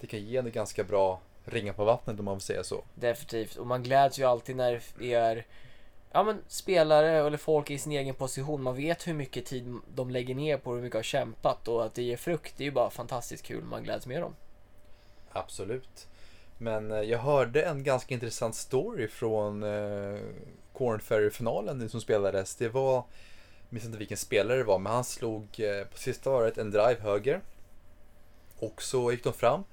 det 0.00 0.06
kan 0.06 0.20
ge 0.20 0.36
en 0.36 0.50
ganska 0.50 0.84
bra 0.84 1.20
ringa 1.44 1.72
på 1.72 1.84
vattnet 1.84 2.18
om 2.18 2.24
man 2.24 2.36
får 2.36 2.40
säga 2.40 2.64
så. 2.64 2.84
Definitivt. 2.94 3.56
Och 3.56 3.66
man 3.66 3.82
gläds 3.82 4.18
ju 4.18 4.24
alltid 4.24 4.56
när 4.56 4.82
det 4.98 5.14
är 5.14 5.46
ja, 6.14 6.22
men 6.22 6.42
spelare 6.48 7.10
eller 7.10 7.38
folk 7.38 7.70
i 7.70 7.78
sin 7.78 7.92
egen 7.92 8.14
position. 8.14 8.62
Man 8.62 8.76
vet 8.76 9.06
hur 9.06 9.14
mycket 9.14 9.46
tid 9.46 9.78
de 9.94 10.10
lägger 10.10 10.34
ner 10.34 10.58
på 10.58 10.74
hur 10.74 10.82
mycket 10.82 10.92
de 10.92 10.98
har 10.98 11.02
kämpat 11.02 11.68
och 11.68 11.84
att 11.84 11.94
det 11.94 12.02
ger 12.02 12.16
frukt. 12.16 12.54
Det 12.56 12.64
är 12.64 12.66
ju 12.66 12.72
bara 12.72 12.90
fantastiskt 12.90 13.44
kul. 13.44 13.64
Man 13.64 13.82
gläds 13.82 14.06
med 14.06 14.22
dem. 14.22 14.34
Absolut. 15.32 16.06
Men 16.58 16.90
eh, 16.90 17.00
jag 17.00 17.18
hörde 17.18 17.62
en 17.62 17.84
ganska 17.84 18.14
intressant 18.14 18.54
story 18.54 19.08
från 19.08 19.62
eh, 19.62 20.20
Corn 20.72 21.00
Ferry-finalen 21.00 21.88
som 21.88 22.00
spelades. 22.00 22.56
Det 22.56 22.68
var, 22.68 22.94
jag 22.94 23.04
minns 23.68 23.84
inte 23.84 23.98
vilken 23.98 24.16
spelare 24.16 24.58
det 24.58 24.64
var, 24.64 24.78
men 24.78 24.92
han 24.92 25.04
slog 25.04 25.60
eh, 25.60 25.84
på 25.84 25.98
sista 25.98 26.30
varet 26.30 26.58
en 26.58 26.70
drive 26.70 27.00
höger. 27.00 27.40
Och 28.58 28.82
så 28.82 29.12
gick 29.12 29.24
de 29.24 29.32
fram, 29.32 29.64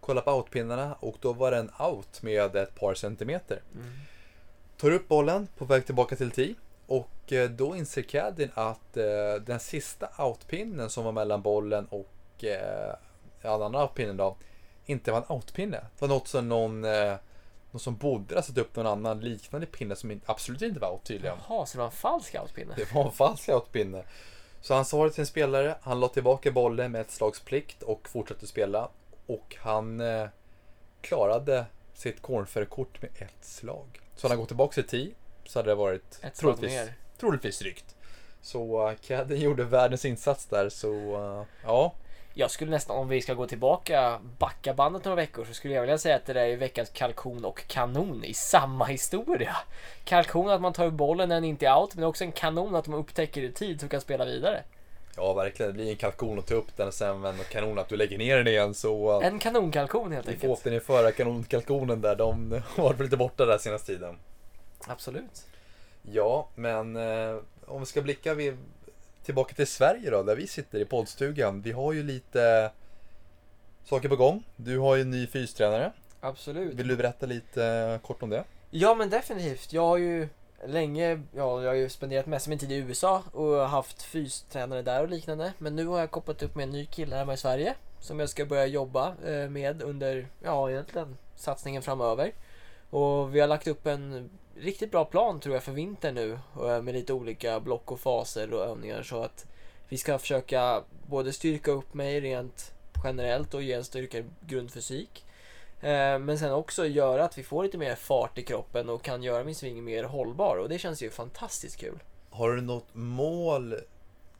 kollade 0.00 0.24
på 0.24 0.32
outpinnarna 0.32 0.94
och 1.00 1.16
då 1.20 1.32
var 1.32 1.50
det 1.50 1.56
en 1.56 1.70
out 1.78 2.22
med 2.22 2.56
ett 2.56 2.74
par 2.74 2.94
centimeter. 2.94 3.62
Tar 4.80 4.90
upp 4.90 5.08
bollen 5.08 5.48
på 5.56 5.64
väg 5.64 5.86
tillbaka 5.86 6.16
till 6.16 6.30
tee. 6.30 6.54
Och 6.86 7.32
eh, 7.32 7.50
då 7.50 7.76
inser 7.76 8.02
caddien 8.02 8.50
att 8.54 8.96
eh, 8.96 9.34
den 9.46 9.60
sista 9.60 10.24
outpinnen 10.24 10.90
som 10.90 11.04
var 11.04 11.12
mellan 11.12 11.42
bollen 11.42 11.86
och 11.86 12.44
eh, 12.44 12.94
den 13.42 13.62
andra 13.62 13.82
outpinnen 13.82 14.16
då 14.16 14.36
inte 14.86 15.12
var 15.12 15.18
en 15.18 15.36
outpinne. 15.36 15.76
Det 15.76 16.00
var 16.00 16.08
något 16.08 16.28
som 16.28 16.48
någon, 16.48 16.84
eh, 16.84 17.14
någon 17.70 17.80
som 17.80 17.96
bodde 17.96 18.34
där 18.34 18.42
satt 18.42 18.58
upp 18.58 18.76
någon 18.76 18.86
annan 18.86 19.20
liknande 19.20 19.66
pinne 19.66 19.96
som 19.96 20.20
absolut 20.26 20.62
inte 20.62 20.80
var 20.80 20.92
out 20.92 21.04
tydligen. 21.04 21.36
Jaha, 21.48 21.66
så 21.66 21.72
det 21.72 21.78
var 21.78 21.86
en 21.86 21.92
falsk 21.92 22.34
outpinne? 22.34 22.74
Det 22.76 22.94
var 22.94 23.04
en 23.04 23.12
falsk 23.12 23.48
outpinne. 23.48 24.02
Så 24.60 24.74
han 24.74 24.84
sa 24.84 25.04
det 25.04 25.10
till 25.10 25.20
en 25.20 25.26
spelare, 25.26 25.76
han 25.82 26.00
la 26.00 26.08
tillbaka 26.08 26.50
bollen 26.50 26.92
med 26.92 27.00
ett 27.00 27.10
slags 27.10 27.40
plikt 27.40 27.82
och 27.82 28.08
fortsatte 28.08 28.46
spela. 28.46 28.88
Och 29.26 29.56
han 29.58 30.00
eh, 30.00 30.28
klarade 31.00 31.66
sitt 31.94 32.22
cornfair-kort 32.22 33.02
med 33.02 33.10
ett 33.18 33.44
slag. 33.44 34.00
Så 34.18 34.26
hade 34.26 34.32
han 34.34 34.40
gått 34.40 34.48
tillbaka 34.48 34.74
till 34.74 34.86
10 34.86 35.10
så 35.46 35.58
hade 35.58 35.70
det 35.70 35.74
varit 35.74 36.18
Ett 36.22 36.34
troligtvis, 36.34 36.72
mer. 36.72 36.92
troligtvis 37.20 37.62
ryckt. 37.62 37.94
Så 38.42 38.94
Cadden 39.06 39.40
gjorde 39.40 39.64
världens 39.64 40.04
insats 40.04 40.46
där 40.46 40.68
så 40.68 40.92
uh, 40.92 41.44
ja. 41.64 41.92
Jag 42.34 42.50
skulle 42.50 42.70
nästan, 42.70 42.96
om 42.96 43.08
vi 43.08 43.22
ska 43.22 43.34
gå 43.34 43.46
tillbaka, 43.46 44.20
backa 44.38 44.74
bandet 44.74 45.04
några 45.04 45.16
veckor 45.16 45.44
så 45.44 45.54
skulle 45.54 45.74
jag 45.74 45.80
vilja 45.80 45.98
säga 45.98 46.16
att 46.16 46.26
det 46.26 46.32
där 46.32 46.46
är 46.46 46.56
veckans 46.56 46.90
kalkon 46.90 47.44
och 47.44 47.66
kanon 47.66 48.24
i 48.24 48.34
samma 48.34 48.84
historia. 48.84 49.56
Kalkon 50.04 50.48
att 50.48 50.60
man 50.60 50.72
tar 50.72 50.90
bollen 50.90 51.28
när 51.28 51.36
den 51.36 51.44
inte 51.44 51.66
är 51.66 51.80
out, 51.80 51.94
men 51.94 52.04
också 52.04 52.24
en 52.24 52.32
kanon 52.32 52.74
att 52.74 52.86
man 52.86 53.00
upptäcker 53.00 53.42
i 53.42 53.52
tid 53.52 53.80
så 53.80 53.88
kan 53.88 54.00
spela 54.00 54.24
vidare. 54.24 54.62
Ja 55.16 55.32
verkligen, 55.34 55.72
det 55.72 55.74
blir 55.74 55.90
en 55.90 55.96
kalkon 55.96 56.38
att 56.38 56.46
ta 56.46 56.54
upp 56.54 56.76
den 56.76 56.88
och 56.88 56.94
sen 56.94 57.24
en 57.24 57.36
kanon 57.50 57.78
att 57.78 57.88
du 57.88 57.96
lägger 57.96 58.18
ner 58.18 58.36
den 58.36 58.46
igen 58.46 58.74
så 58.74 59.20
En 59.20 59.38
kanonkalkon 59.38 60.12
helt 60.12 60.28
vi 60.28 60.36
får 60.36 60.48
enkelt. 60.48 60.60
återinföra 60.66 61.12
kanonkalkonen 61.12 62.00
där. 62.00 62.16
De 62.16 62.52
har 62.76 62.82
varit 62.84 63.00
lite 63.00 63.16
borta 63.16 63.46
där 63.46 63.58
senaste 63.58 63.86
tiden. 63.86 64.16
Absolut. 64.86 65.46
Ja, 66.02 66.48
men 66.54 66.96
eh, 66.96 67.36
om 67.66 67.80
vi 67.80 67.86
ska 67.86 68.02
blicka 68.02 68.34
vi, 68.34 68.56
tillbaka 69.24 69.54
till 69.54 69.66
Sverige 69.66 70.10
då, 70.10 70.22
där 70.22 70.36
vi 70.36 70.46
sitter 70.46 70.78
i 70.80 70.84
poddstugan. 70.84 71.60
Vi 71.62 71.72
har 71.72 71.92
ju 71.92 72.02
lite 72.02 72.70
saker 73.84 74.08
på 74.08 74.16
gång. 74.16 74.44
Du 74.56 74.78
har 74.78 74.96
ju 74.96 75.02
en 75.02 75.10
ny 75.10 75.26
fystränare. 75.26 75.92
Absolut. 76.20 76.74
Vill 76.74 76.88
du 76.88 76.96
berätta 76.96 77.26
lite 77.26 77.64
eh, 77.64 77.98
kort 78.06 78.22
om 78.22 78.30
det? 78.30 78.44
Ja 78.70 78.94
men 78.94 79.10
definitivt. 79.10 79.72
Jag 79.72 79.82
har 79.82 79.96
ju 79.96 80.28
länge, 80.66 81.22
ja 81.32 81.62
jag 81.62 81.70
har 81.70 81.74
ju 81.74 81.88
spenderat 81.88 82.26
mest 82.26 82.46
av 82.46 82.50
min 82.50 82.58
tid 82.58 82.72
i 82.72 82.76
USA 82.76 83.22
och 83.32 83.56
haft 83.56 84.02
fystränare 84.02 84.82
där 84.82 85.02
och 85.02 85.08
liknande. 85.08 85.52
Men 85.58 85.76
nu 85.76 85.86
har 85.86 85.98
jag 85.98 86.10
kopplat 86.10 86.42
upp 86.42 86.54
med 86.54 86.62
en 86.62 86.70
ny 86.70 86.86
kille 86.86 87.16
hemma 87.16 87.34
i 87.34 87.36
Sverige 87.36 87.74
som 88.00 88.20
jag 88.20 88.28
ska 88.28 88.46
börja 88.46 88.66
jobba 88.66 89.14
eh, 89.26 89.48
med 89.48 89.82
under, 89.82 90.28
ja 90.42 90.70
egentligen 90.70 91.16
satsningen 91.36 91.82
framöver. 91.82 92.32
Och 92.90 93.34
vi 93.34 93.40
har 93.40 93.48
lagt 93.48 93.66
upp 93.66 93.86
en 93.86 94.30
riktigt 94.56 94.90
bra 94.90 95.04
plan 95.04 95.40
tror 95.40 95.54
jag 95.54 95.62
för 95.62 95.72
vintern 95.72 96.14
nu 96.14 96.38
eh, 96.62 96.82
med 96.82 96.94
lite 96.94 97.12
olika 97.12 97.60
block 97.60 97.92
och 97.92 98.00
faser 98.00 98.52
och 98.54 98.64
övningar 98.64 99.02
så 99.02 99.22
att 99.22 99.46
vi 99.88 99.98
ska 99.98 100.18
försöka 100.18 100.82
både 101.06 101.32
styrka 101.32 101.70
upp 101.70 101.94
mig 101.94 102.20
rent 102.20 102.72
generellt 103.04 103.54
och 103.54 103.62
ge 103.62 103.72
en 103.72 103.84
styrka 103.84 104.22
grundfysik. 104.40 105.24
Eh, 105.80 106.18
men 106.18 106.38
sen 106.38 106.52
också 106.52 106.86
göra 106.86 107.24
att 107.24 107.38
vi 107.38 107.42
får 107.42 107.64
lite 107.64 107.78
mer 107.78 107.94
fart 107.94 108.38
i 108.38 108.42
kroppen 108.42 108.88
och 108.88 109.02
kan 109.02 109.22
göra 109.22 109.44
min 109.44 109.54
sving 109.54 109.84
mer 109.84 110.04
hållbar 110.04 110.56
och 110.56 110.68
det 110.68 110.78
känns 110.78 111.02
ju 111.02 111.10
fantastiskt 111.10 111.76
kul. 111.76 111.98
Har 112.30 112.50
du 112.50 112.60
något 112.60 112.88
mål, 112.92 113.74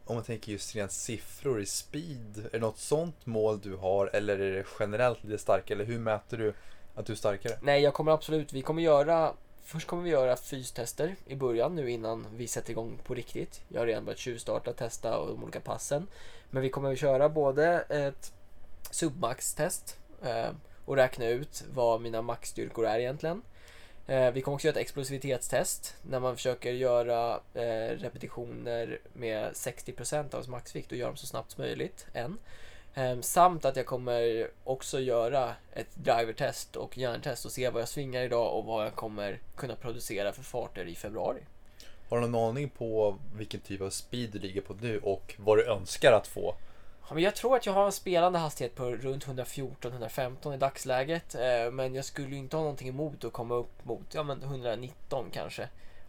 om 0.04 0.14
man 0.14 0.24
tänker 0.24 0.52
just 0.52 0.74
rent 0.74 0.92
siffror 0.92 1.60
i 1.60 1.66
speed, 1.66 2.38
är 2.38 2.50
det 2.52 2.58
något 2.58 2.78
sånt 2.78 3.26
mål 3.26 3.60
du 3.60 3.76
har 3.76 4.06
eller 4.06 4.38
är 4.38 4.52
det 4.52 4.64
generellt 4.80 5.24
lite 5.24 5.38
starkare? 5.38 5.74
Eller 5.74 5.84
hur 5.84 5.98
mäter 5.98 6.38
du 6.38 6.54
att 6.94 7.06
du 7.06 7.12
är 7.12 7.16
starkare? 7.16 7.58
Nej, 7.62 7.82
jag 7.82 7.94
kommer 7.94 8.12
absolut, 8.12 8.52
vi 8.52 8.62
kommer 8.62 8.82
göra 8.82 9.34
Först 9.68 9.86
kommer 9.86 10.02
vi 10.02 10.10
göra 10.10 10.36
fystester 10.36 11.16
i 11.26 11.34
början 11.34 11.74
nu 11.74 11.90
innan 11.90 12.26
vi 12.36 12.46
sätter 12.46 12.70
igång 12.70 12.98
på 13.04 13.14
riktigt. 13.14 13.60
Jag 13.68 13.80
har 13.80 13.86
redan 13.86 14.04
börjat 14.04 14.18
tjuvstarta, 14.18 14.72
testa 14.72 15.26
de 15.26 15.42
olika 15.42 15.60
passen. 15.60 16.06
Men 16.50 16.62
vi 16.62 16.70
kommer 16.70 16.92
att 16.92 16.98
köra 16.98 17.28
både 17.28 17.80
ett 17.80 18.32
submax-test 18.90 19.96
eh, 20.22 20.50
och 20.88 20.96
räkna 20.96 21.26
ut 21.26 21.64
vad 21.74 22.00
mina 22.00 22.22
maxstyrkor 22.22 22.86
är 22.86 22.98
egentligen. 22.98 23.42
Eh, 24.06 24.30
vi 24.30 24.42
kommer 24.42 24.54
också 24.54 24.66
göra 24.66 24.76
ett 24.76 24.82
explosivitetstest 24.82 25.96
när 26.02 26.20
man 26.20 26.36
försöker 26.36 26.72
göra 26.72 27.40
eh, 27.54 27.96
repetitioner 27.96 28.98
med 29.12 29.52
60% 29.52 30.34
av 30.34 30.48
maxvikt 30.48 30.92
och 30.92 30.98
göra 30.98 31.08
dem 31.08 31.16
så 31.16 31.26
snabbt 31.26 31.50
som 31.50 31.64
möjligt. 31.64 32.06
Än. 32.12 32.38
Ehm, 32.94 33.22
samt 33.22 33.64
att 33.64 33.76
jag 33.76 33.86
kommer 33.86 34.50
också 34.64 35.00
göra 35.00 35.54
ett 35.72 35.94
drivertest 35.94 36.76
och 36.76 36.98
hjärntest 36.98 37.44
och 37.44 37.52
se 37.52 37.70
vad 37.70 37.82
jag 37.82 37.88
svingar 37.88 38.22
idag 38.22 38.58
och 38.58 38.64
vad 38.64 38.86
jag 38.86 38.94
kommer 38.94 39.38
kunna 39.56 39.76
producera 39.76 40.32
för 40.32 40.42
farter 40.42 40.84
i 40.84 40.94
februari. 40.94 41.40
Har 42.08 42.20
du 42.20 42.26
någon 42.26 42.48
aning 42.48 42.68
på 42.68 43.16
vilken 43.36 43.60
typ 43.60 43.80
av 43.80 43.90
speed 43.90 44.30
du 44.30 44.38
ligger 44.38 44.60
på 44.60 44.74
nu 44.80 44.98
och 44.98 45.34
vad 45.38 45.58
du 45.58 45.66
önskar 45.66 46.12
att 46.12 46.26
få? 46.26 46.54
Ja, 47.08 47.14
men 47.14 47.22
jag 47.22 47.34
tror 47.34 47.56
att 47.56 47.66
jag 47.66 47.72
har 47.72 47.86
en 47.86 47.92
spelande 47.92 48.38
hastighet 48.38 48.74
på 48.74 48.84
runt 48.84 49.26
114-115 49.26 50.54
i 50.54 50.56
dagsläget. 50.56 51.34
Eh, 51.34 51.70
men 51.72 51.94
jag 51.94 52.04
skulle 52.04 52.36
inte 52.36 52.56
ha 52.56 52.62
någonting 52.62 52.88
emot 52.88 53.24
att 53.24 53.32
komma 53.32 53.54
upp 53.54 53.84
mot 53.84 54.14
ja, 54.14 54.22
men 54.22 54.42
119 54.42 55.26
kanske. 55.32 55.68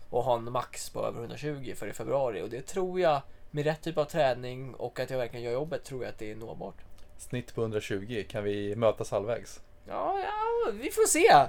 Och 0.09 0.23
ha 0.23 0.35
en 0.35 0.51
max 0.51 0.89
på 0.89 1.05
över 1.05 1.19
120 1.19 1.73
för 1.75 1.88
i 1.88 1.93
februari. 1.93 2.41
Och 2.41 2.49
det 2.49 2.62
tror 2.62 2.99
jag, 2.99 3.21
med 3.51 3.65
rätt 3.65 3.81
typ 3.81 3.97
av 3.97 4.05
träning 4.05 4.73
och 4.73 4.99
att 4.99 5.09
jag 5.09 5.17
verkligen 5.17 5.45
gör 5.45 5.51
jobbet, 5.51 5.83
tror 5.83 6.03
jag 6.03 6.09
att 6.09 6.19
det 6.19 6.31
är 6.31 6.35
nåbart. 6.35 6.75
Snitt 7.17 7.55
på 7.55 7.62
120, 7.62 8.23
kan 8.29 8.43
vi 8.43 8.75
mötas 8.75 9.12
halvvägs? 9.12 9.62
Ja, 9.88 10.19
ja 10.23 10.71
vi 10.71 10.91
får 10.91 11.07
se. 11.07 11.47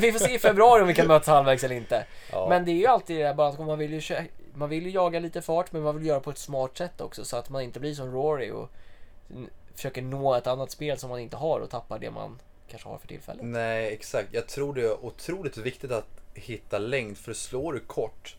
Vi 0.00 0.12
får 0.12 0.18
se 0.18 0.34
i 0.34 0.38
februari 0.38 0.82
om 0.82 0.88
vi 0.88 0.94
kan 0.94 1.06
mötas 1.06 1.28
halvvägs 1.28 1.64
eller 1.64 1.76
inte. 1.76 2.06
Ja. 2.32 2.46
Men 2.48 2.64
det 2.64 2.70
är 2.70 2.76
ju 2.76 2.86
alltid 2.86 3.16
det 3.16 3.22
där 3.22 3.34
bara 3.34 3.48
att 3.48 3.58
man 3.58 3.78
vill 3.78 3.92
ju, 3.92 4.16
man 4.54 4.68
vill 4.68 4.84
ju 4.86 4.90
jaga 4.90 5.20
lite 5.20 5.42
fart 5.42 5.72
men 5.72 5.82
man 5.82 5.96
vill 5.96 6.06
göra 6.06 6.20
på 6.20 6.30
ett 6.30 6.38
smart 6.38 6.76
sätt 6.76 7.00
också 7.00 7.24
så 7.24 7.36
att 7.36 7.50
man 7.50 7.62
inte 7.62 7.80
blir 7.80 7.94
som 7.94 8.12
Rory 8.12 8.50
och 8.50 8.70
försöker 9.74 10.02
nå 10.02 10.34
ett 10.34 10.46
annat 10.46 10.70
spel 10.70 10.98
som 10.98 11.10
man 11.10 11.20
inte 11.20 11.36
har 11.36 11.60
och 11.60 11.70
tappar 11.70 11.98
det 11.98 12.10
man 12.10 12.40
kanske 12.68 12.88
har 12.88 12.98
för 12.98 13.08
tillfället. 13.08 13.44
Nej, 13.44 13.92
exakt. 13.92 14.28
Jag 14.32 14.46
tror 14.46 14.74
det 14.74 14.82
är 14.82 15.04
otroligt 15.04 15.56
viktigt 15.56 15.90
att 15.90 16.06
hitta 16.34 16.78
längd 16.78 17.18
för 17.18 17.32
slår 17.32 17.72
du 17.72 17.80
kort 17.80 18.36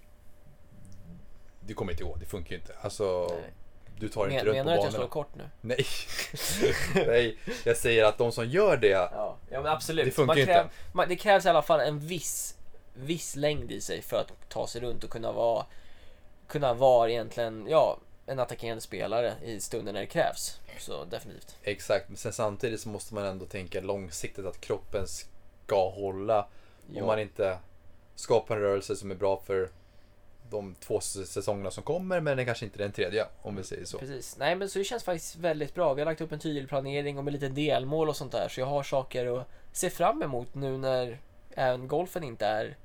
du 1.68 1.74
kommer 1.74 1.92
inte 1.92 2.04
ihåg, 2.04 2.20
det 2.20 2.26
funkar 2.26 2.52
ju 2.52 2.58
inte. 2.58 2.74
Alltså, 2.82 3.28
Nej. 3.32 3.54
du 4.00 4.10
tar 4.10 4.28
inte 4.28 4.36
Men, 4.36 4.46
runt 4.46 4.58
på 4.58 4.64
banan. 4.64 4.66
Menar 4.66 4.72
du 4.72 4.80
att 4.80 4.84
jag 4.84 4.94
slår 4.94 5.08
kort 5.08 5.36
nu? 5.36 5.50
Nej. 5.62 5.86
Nej, 7.08 7.38
jag 7.64 7.78
säger 7.78 8.04
att 8.04 8.18
de 8.18 8.32
som 8.32 8.50
gör 8.50 8.78
det, 8.78 8.88
ja, 8.88 9.38
ja 9.50 9.70
absolut. 9.70 10.06
det 10.06 10.12
funkar 10.12 10.36
ju 10.36 10.42
inte. 10.42 10.70
Man, 10.94 11.10
det 11.10 11.16
krävs 11.16 11.46
i 11.46 11.50
alla 11.50 11.62
fall 11.62 11.80
en 11.80 12.00
viss, 12.00 12.58
viss 12.94 13.36
längd 13.36 13.72
i 13.72 13.82
sig 13.82 14.02
för 14.02 14.18
att 14.18 14.50
ta 14.50 14.68
sig 14.68 14.82
runt 14.82 15.04
och 15.04 15.10
kunna 15.10 15.32
vara, 15.32 15.66
kunna 16.48 16.74
vara 16.74 17.10
egentligen, 17.10 17.68
ja, 17.70 17.98
en 18.26 18.40
attackerande 18.40 18.82
spelare 18.82 19.34
i 19.44 19.60
stunden 19.60 19.94
när 19.94 20.02
det 20.02 20.08
krävs. 20.08 20.60
Så 20.80 21.06
definitivt. 21.06 21.56
Exakt, 21.64 22.10
men 22.10 22.18
sen 22.18 22.34
samtidigt 22.34 22.82
så 22.82 22.90
måste 22.90 23.14
man 23.14 23.26
ändå 23.26 23.46
tänka 23.46 23.82
långsiktigt 23.82 24.46
att 24.46 24.62
kroppen 24.62 25.08
ska 25.08 25.90
hålla. 25.90 26.48
Ja. 26.94 27.02
Om 27.02 27.08
man 27.08 27.20
inte 27.20 27.58
skapar 28.16 28.56
en 28.56 28.62
rörelse 28.62 28.96
som 28.96 29.12
är 29.12 29.16
bra 29.16 29.42
för 29.46 29.70
de 30.50 30.76
två 30.76 31.00
säsongerna 31.00 31.72
som 31.72 31.84
kommer 31.84 32.22
men 32.22 32.38
det 32.38 32.46
kanske 32.46 32.66
inte 32.66 32.78
den 32.78 32.92
tredje 32.92 33.26
om 33.42 33.56
vi 33.56 33.64
säger 33.64 33.86
så. 33.86 33.98
Precis. 33.98 34.38
Nej 34.38 34.56
men 34.56 34.70
så 34.70 34.80
det 34.80 34.86
känns 34.86 35.04
faktiskt 35.04 35.36
väldigt 35.36 35.74
bra. 35.74 35.94
Vi 35.94 36.02
har 36.02 36.06
lagt 36.06 36.22
upp 36.22 36.32
en 36.32 36.40
tydlig 36.40 36.70
planering 36.70 37.18
och 37.18 37.24
med 37.24 37.34
lite 37.34 37.50
delmål 37.50 38.10
och 38.10 38.16
sånt 38.16 38.32
där 38.32 38.48
så 38.50 38.60
jag 38.60 38.68
har 38.68 38.84
saker 38.84 39.40
att 39.40 39.48
se 39.72 39.90
fram 39.90 40.24
emot 40.24 40.56
nu 40.56 40.78
när 40.78 41.20
även 41.52 41.88
golfen 41.88 42.24
inte 42.24 42.46
är 42.46 42.78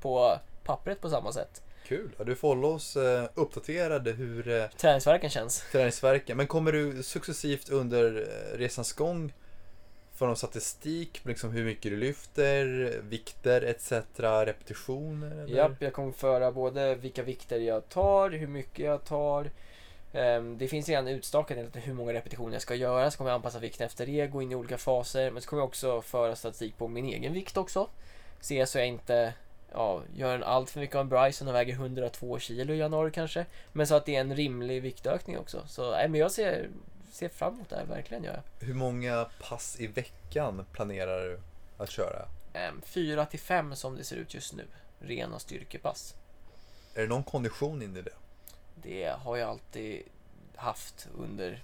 på 0.00 0.38
pappret 0.64 1.00
på 1.00 1.10
samma 1.10 1.32
sätt. 1.32 1.62
Kul! 1.88 2.10
Ja, 2.18 2.24
du 2.24 2.36
får 2.36 2.48
hålla 2.48 2.66
oss 2.66 2.96
eh, 2.96 3.28
uppdaterade 3.34 4.12
hur 4.12 4.48
eh, 4.48 4.66
träningsverken 4.66 5.30
känns. 5.30 5.64
Träningsverken. 5.72 6.36
Men 6.36 6.46
kommer 6.46 6.72
du 6.72 7.02
successivt 7.02 7.68
under 7.68 8.16
eh, 8.16 8.58
resans 8.58 8.92
gång 8.92 9.32
få 10.14 10.26
någon 10.26 10.36
statistik 10.36 11.22
på 11.22 11.28
liksom 11.28 11.50
hur 11.50 11.64
mycket 11.64 11.92
du 11.92 11.96
lyfter, 11.96 12.64
vikter 13.02 13.62
etc. 13.62 13.92
repetitioner? 14.18 15.30
Eller? 15.30 15.56
Japp, 15.56 15.72
jag 15.78 15.92
kommer 15.92 16.12
föra 16.12 16.52
både 16.52 16.94
vilka 16.94 17.22
vikter 17.22 17.58
jag 17.58 17.88
tar, 17.88 18.30
hur 18.30 18.46
mycket 18.46 18.84
jag 18.84 19.04
tar. 19.04 19.50
Um, 20.12 20.58
det 20.58 20.68
finns 20.68 20.88
redan 20.88 21.08
utstakat 21.08 21.58
hur 21.72 21.94
många 21.94 22.12
repetitioner 22.12 22.52
jag 22.52 22.62
ska 22.62 22.74
göra, 22.74 23.10
så 23.10 23.18
kommer 23.18 23.30
jag 23.30 23.34
anpassa 23.36 23.58
vikten 23.58 23.86
efter 23.86 24.06
det, 24.06 24.26
gå 24.26 24.42
in 24.42 24.52
i 24.52 24.54
olika 24.54 24.78
faser. 24.78 25.30
Men 25.30 25.42
så 25.42 25.48
kommer 25.48 25.60
jag 25.60 25.68
också 25.68 26.02
föra 26.02 26.36
statistik 26.36 26.78
på 26.78 26.88
min 26.88 27.04
egen 27.04 27.32
vikt 27.32 27.56
också. 27.56 27.88
Se 28.40 28.66
så 28.66 28.78
jag 28.78 28.86
inte 28.86 29.32
ja, 29.76 30.02
gör 30.14 30.34
en 30.34 30.42
allt 30.42 30.70
för 30.70 30.80
mycket 30.80 30.96
av 30.96 31.00
en 31.00 31.08
Bryson 31.08 31.48
och 31.48 31.54
väger 31.54 31.72
102 31.72 32.38
kilo 32.38 32.74
i 32.74 32.78
januari 32.78 33.10
kanske. 33.10 33.46
Men 33.72 33.86
så 33.86 33.94
att 33.94 34.06
det 34.06 34.16
är 34.16 34.20
en 34.20 34.36
rimlig 34.36 34.82
viktökning 34.82 35.38
också. 35.38 35.62
Så 35.66 35.90
nej, 35.90 36.08
men 36.08 36.20
jag 36.20 36.32
ser, 36.32 36.68
ser 37.12 37.28
fram 37.28 37.54
emot 37.54 37.68
det 37.68 37.76
här, 37.76 37.84
verkligen 37.84 38.24
gör 38.24 38.32
jag. 38.32 38.66
Hur 38.66 38.74
många 38.74 39.26
pass 39.40 39.80
i 39.80 39.86
veckan 39.86 40.66
planerar 40.72 41.24
du 41.24 41.40
att 41.78 41.90
köra? 41.90 42.28
Um, 42.54 42.82
fyra 42.82 43.26
till 43.26 43.40
fem 43.40 43.76
som 43.76 43.96
det 43.96 44.04
ser 44.04 44.16
ut 44.16 44.34
just 44.34 44.54
nu. 44.54 44.64
Rena 44.98 45.38
styrkepass. 45.38 46.14
Är 46.94 47.02
det 47.02 47.08
någon 47.08 47.24
kondition 47.24 47.82
in 47.82 47.96
i 47.96 48.02
det? 48.02 48.14
Det 48.82 49.16
har 49.18 49.36
jag 49.36 49.48
alltid 49.48 50.02
haft 50.56 51.08
under 51.18 51.62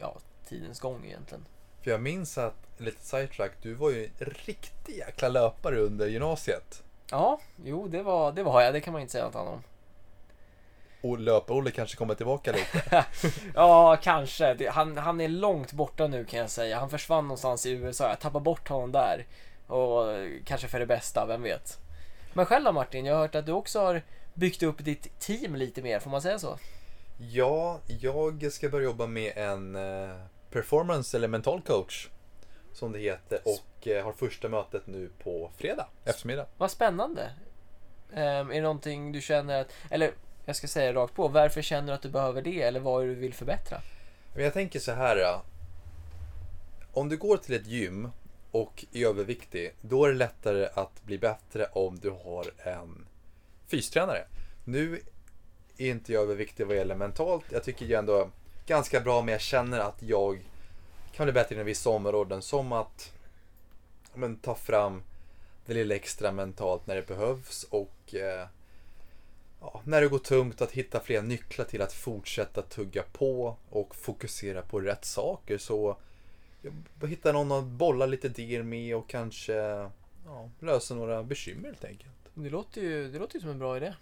ja, 0.00 0.16
tidens 0.48 0.80
gång 0.80 1.04
egentligen. 1.06 1.44
För 1.82 1.90
jag 1.90 2.02
minns 2.02 2.38
att, 2.38 2.54
lite 2.78 3.04
sidetrack, 3.04 3.52
du 3.62 3.74
var 3.74 3.90
ju 3.90 4.04
en 4.04 4.26
riktig 4.26 4.96
jäkla 4.96 5.28
löpare 5.28 5.78
under 5.78 6.06
gymnasiet. 6.06 6.82
Ja, 7.10 7.40
jo 7.64 7.88
det 7.88 8.02
var, 8.02 8.32
det 8.32 8.42
var 8.42 8.62
jag. 8.62 8.74
Det 8.74 8.80
kan 8.80 8.92
man 8.92 9.02
inte 9.02 9.12
säga 9.12 9.24
något 9.24 9.34
annat 9.34 9.52
om. 9.52 9.62
Och 11.10 11.18
löp-Olle 11.18 11.70
kanske 11.70 11.96
kommer 11.96 12.14
tillbaka 12.14 12.52
lite? 12.52 13.04
ja, 13.54 13.96
kanske. 14.02 14.54
Det, 14.54 14.66
han, 14.66 14.96
han 14.96 15.20
är 15.20 15.28
långt 15.28 15.72
borta 15.72 16.06
nu 16.06 16.24
kan 16.24 16.40
jag 16.40 16.50
säga. 16.50 16.78
Han 16.78 16.90
försvann 16.90 17.24
någonstans 17.24 17.66
i 17.66 17.70
USA. 17.70 18.08
Jag 18.08 18.20
tappade 18.20 18.42
bort 18.44 18.68
honom 18.68 18.92
där. 18.92 19.26
Och 19.66 20.04
kanske 20.44 20.68
för 20.68 20.78
det 20.78 20.86
bästa, 20.86 21.26
vem 21.26 21.42
vet. 21.42 21.78
Men 22.32 22.46
själv 22.46 22.64
då 22.64 22.72
Martin, 22.72 23.04
jag 23.04 23.14
har 23.14 23.20
hört 23.20 23.34
att 23.34 23.46
du 23.46 23.52
också 23.52 23.80
har 23.80 24.02
byggt 24.34 24.62
upp 24.62 24.84
ditt 24.84 25.20
team 25.20 25.54
lite 25.54 25.82
mer, 25.82 26.00
får 26.00 26.10
man 26.10 26.22
säga 26.22 26.38
så? 26.38 26.58
Ja, 27.18 27.80
jag 27.86 28.52
ska 28.52 28.68
börja 28.68 28.84
jobba 28.84 29.06
med 29.06 29.32
en 29.36 29.76
eh, 29.76 30.16
performance 30.50 31.16
eller 31.16 31.28
mental 31.28 31.62
coach 31.62 32.08
som 32.74 32.92
det 32.92 32.98
heter 32.98 33.40
och 33.44 33.88
eh, 33.88 34.04
har 34.04 34.12
första 34.12 34.48
mötet 34.48 34.86
nu 34.86 35.10
på 35.22 35.50
fredag 35.56 35.86
eftermiddag. 36.04 36.46
Vad 36.58 36.70
spännande. 36.70 37.30
Um, 38.10 38.20
är 38.20 38.54
det 38.54 38.60
någonting 38.60 39.12
du 39.12 39.20
känner 39.20 39.60
att, 39.60 39.72
eller 39.90 40.10
jag 40.44 40.56
ska 40.56 40.66
säga 40.66 40.92
rakt 40.92 41.14
på, 41.14 41.28
varför 41.28 41.62
känner 41.62 41.88
du 41.88 41.92
att 41.92 42.02
du 42.02 42.08
behöver 42.08 42.42
det 42.42 42.62
eller 42.62 42.80
vad 42.80 43.02
är 43.02 43.06
det 43.06 43.14
du 43.14 43.20
vill 43.20 43.34
förbättra? 43.34 43.80
Jag 44.36 44.52
tänker 44.52 44.78
så 44.78 44.92
här. 44.92 45.40
Om 46.92 47.08
du 47.08 47.16
går 47.16 47.36
till 47.36 47.54
ett 47.54 47.66
gym 47.66 48.10
och 48.50 48.84
är 48.92 49.06
överviktig, 49.06 49.74
då 49.80 50.04
är 50.04 50.08
det 50.08 50.14
lättare 50.14 50.68
att 50.74 51.02
bli 51.02 51.18
bättre 51.18 51.66
om 51.72 51.98
du 51.98 52.10
har 52.10 52.46
en 52.58 53.06
fystränare. 53.66 54.24
Nu 54.64 55.00
är 55.76 55.90
inte 55.90 56.12
jag 56.12 56.22
överviktig 56.22 56.66
vad 56.66 56.76
gäller 56.76 56.94
mentalt. 56.94 57.44
Jag 57.50 57.64
tycker 57.64 57.86
jag 57.86 57.98
ändå 57.98 58.30
ganska 58.66 59.00
bra, 59.00 59.22
men 59.22 59.32
jag 59.32 59.40
känner 59.40 59.78
att 59.78 60.02
jag 60.02 60.38
kan 61.14 61.26
bli 61.26 61.32
bättre 61.32 61.54
inom 61.54 61.66
vissa 61.66 61.90
områden 61.90 62.42
som 62.42 62.72
att 62.72 63.12
men, 64.14 64.36
ta 64.36 64.54
fram 64.54 65.02
det 65.66 65.74
lilla 65.74 65.94
extra 65.94 66.32
mentalt 66.32 66.86
när 66.86 66.94
det 66.94 67.06
behövs 67.06 67.64
och 67.70 68.14
eh, 68.14 68.46
ja, 69.60 69.80
när 69.84 70.00
det 70.00 70.08
går 70.08 70.18
tungt 70.18 70.60
att 70.60 70.72
hitta 70.72 71.00
fler 71.00 71.22
nycklar 71.22 71.64
till 71.64 71.82
att 71.82 71.92
fortsätta 71.92 72.62
tugga 72.62 73.02
på 73.12 73.56
och 73.70 73.96
fokusera 73.96 74.62
på 74.62 74.80
rätt 74.80 75.04
saker. 75.04 75.58
Så 75.58 75.96
hitta 77.02 77.32
någon 77.32 77.52
att 77.52 77.64
bolla 77.64 78.06
lite 78.06 78.26
idéer 78.26 78.62
med 78.62 78.96
och 78.96 79.08
kanske 79.08 79.54
ja, 80.26 80.50
lösa 80.60 80.94
några 80.94 81.22
bekymmer 81.22 81.68
helt 81.68 81.84
enkelt. 81.84 82.10
Det 82.34 82.50
låter 82.50 82.80
ju, 82.80 83.08
det 83.10 83.18
låter 83.18 83.34
ju 83.34 83.40
som 83.40 83.50
en 83.50 83.58
bra 83.58 83.76
idé. 83.76 83.94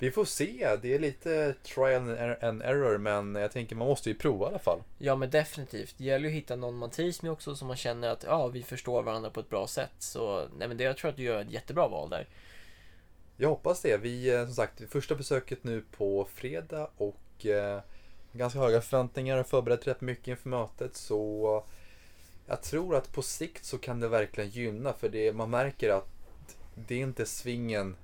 Vi 0.00 0.10
får 0.10 0.24
se, 0.24 0.76
det 0.82 0.94
är 0.94 0.98
lite 0.98 1.54
trial 1.62 2.36
and 2.40 2.62
error 2.62 2.98
men 2.98 3.34
jag 3.34 3.52
tänker 3.52 3.76
man 3.76 3.88
måste 3.88 4.08
ju 4.08 4.14
prova 4.14 4.46
i 4.46 4.48
alla 4.48 4.58
fall. 4.58 4.82
Ja 4.98 5.16
men 5.16 5.30
definitivt. 5.30 5.94
Det 5.98 6.04
gäller 6.04 6.28
ju 6.28 6.34
att 6.34 6.42
hitta 6.42 6.56
någon 6.56 6.76
man 6.76 6.90
trivs 6.90 7.22
med 7.22 7.32
också 7.32 7.56
som 7.56 7.68
man 7.68 7.76
känner 7.76 8.08
att 8.08 8.22
ja, 8.22 8.46
vi 8.46 8.62
förstår 8.62 9.02
varandra 9.02 9.30
på 9.30 9.40
ett 9.40 9.50
bra 9.50 9.66
sätt. 9.66 9.92
Så 9.98 10.48
nej 10.58 10.68
men 10.68 10.76
det, 10.76 10.84
jag 10.84 10.96
tror 10.96 11.10
att 11.10 11.16
du 11.16 11.22
gör 11.22 11.40
ett 11.40 11.50
jättebra 11.50 11.88
val 11.88 12.10
där. 12.10 12.28
Jag 13.36 13.48
hoppas 13.48 13.82
det. 13.82 13.96
Vi, 13.96 14.34
eh, 14.34 14.44
som 14.44 14.54
sagt, 14.54 14.82
första 14.90 15.14
besöket 15.14 15.64
nu 15.64 15.84
på 15.96 16.28
fredag 16.34 16.90
och 16.96 17.46
eh, 17.46 17.80
ganska 18.32 18.58
höga 18.58 18.80
förväntningar 18.80 19.36
och 19.36 19.46
förberett 19.46 19.86
rätt 19.86 20.00
mycket 20.00 20.28
inför 20.28 20.48
mötet 20.48 20.96
så 20.96 21.64
jag 22.46 22.62
tror 22.62 22.96
att 22.96 23.12
på 23.12 23.22
sikt 23.22 23.64
så 23.64 23.78
kan 23.78 24.00
det 24.00 24.08
verkligen 24.08 24.50
gynna 24.50 24.92
för 24.92 25.08
det, 25.08 25.32
man 25.32 25.50
märker 25.50 25.90
att 25.90 26.08
det 26.74 26.94
är 26.94 26.98
inte 26.98 27.26
svingen 27.26 27.96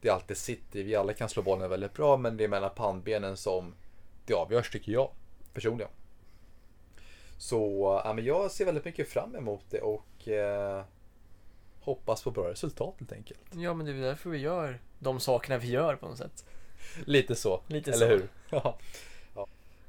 det 0.00 0.10
alltid 0.10 0.36
sitter 0.36 0.82
Vi 0.82 0.96
alla 0.96 1.12
kan 1.12 1.28
slå 1.28 1.42
bollen 1.42 1.70
väldigt 1.70 1.94
bra 1.94 2.16
men 2.16 2.36
det 2.36 2.44
är 2.44 2.48
mellan 2.48 2.70
pannbenen 2.74 3.36
som 3.36 3.74
det 4.26 4.34
avgörs 4.34 4.70
tycker 4.70 4.92
jag 4.92 5.10
personligen. 5.54 5.90
Så 7.38 8.00
ja, 8.04 8.12
men 8.12 8.24
jag 8.24 8.50
ser 8.50 8.64
väldigt 8.64 8.84
mycket 8.84 9.08
fram 9.08 9.36
emot 9.36 9.64
det 9.70 9.80
och 9.80 10.28
eh, 10.28 10.84
hoppas 11.80 12.22
på 12.22 12.30
bra 12.30 12.50
resultat 12.50 12.94
helt 12.98 13.12
enkelt. 13.12 13.40
Ja 13.52 13.74
men 13.74 13.86
det 13.86 13.92
är 13.92 13.96
därför 13.96 14.30
vi 14.30 14.38
gör 14.38 14.80
de 14.98 15.20
sakerna 15.20 15.58
vi 15.58 15.70
gör 15.70 15.96
på 15.96 16.08
något 16.08 16.18
sätt. 16.18 16.44
Lite 17.04 17.34
så, 17.34 17.60
Lite 17.66 17.92
eller 17.92 18.06
så. 18.06 18.12
hur? 18.12 18.28
Ja. 18.50 18.78
Ja. 19.34 19.46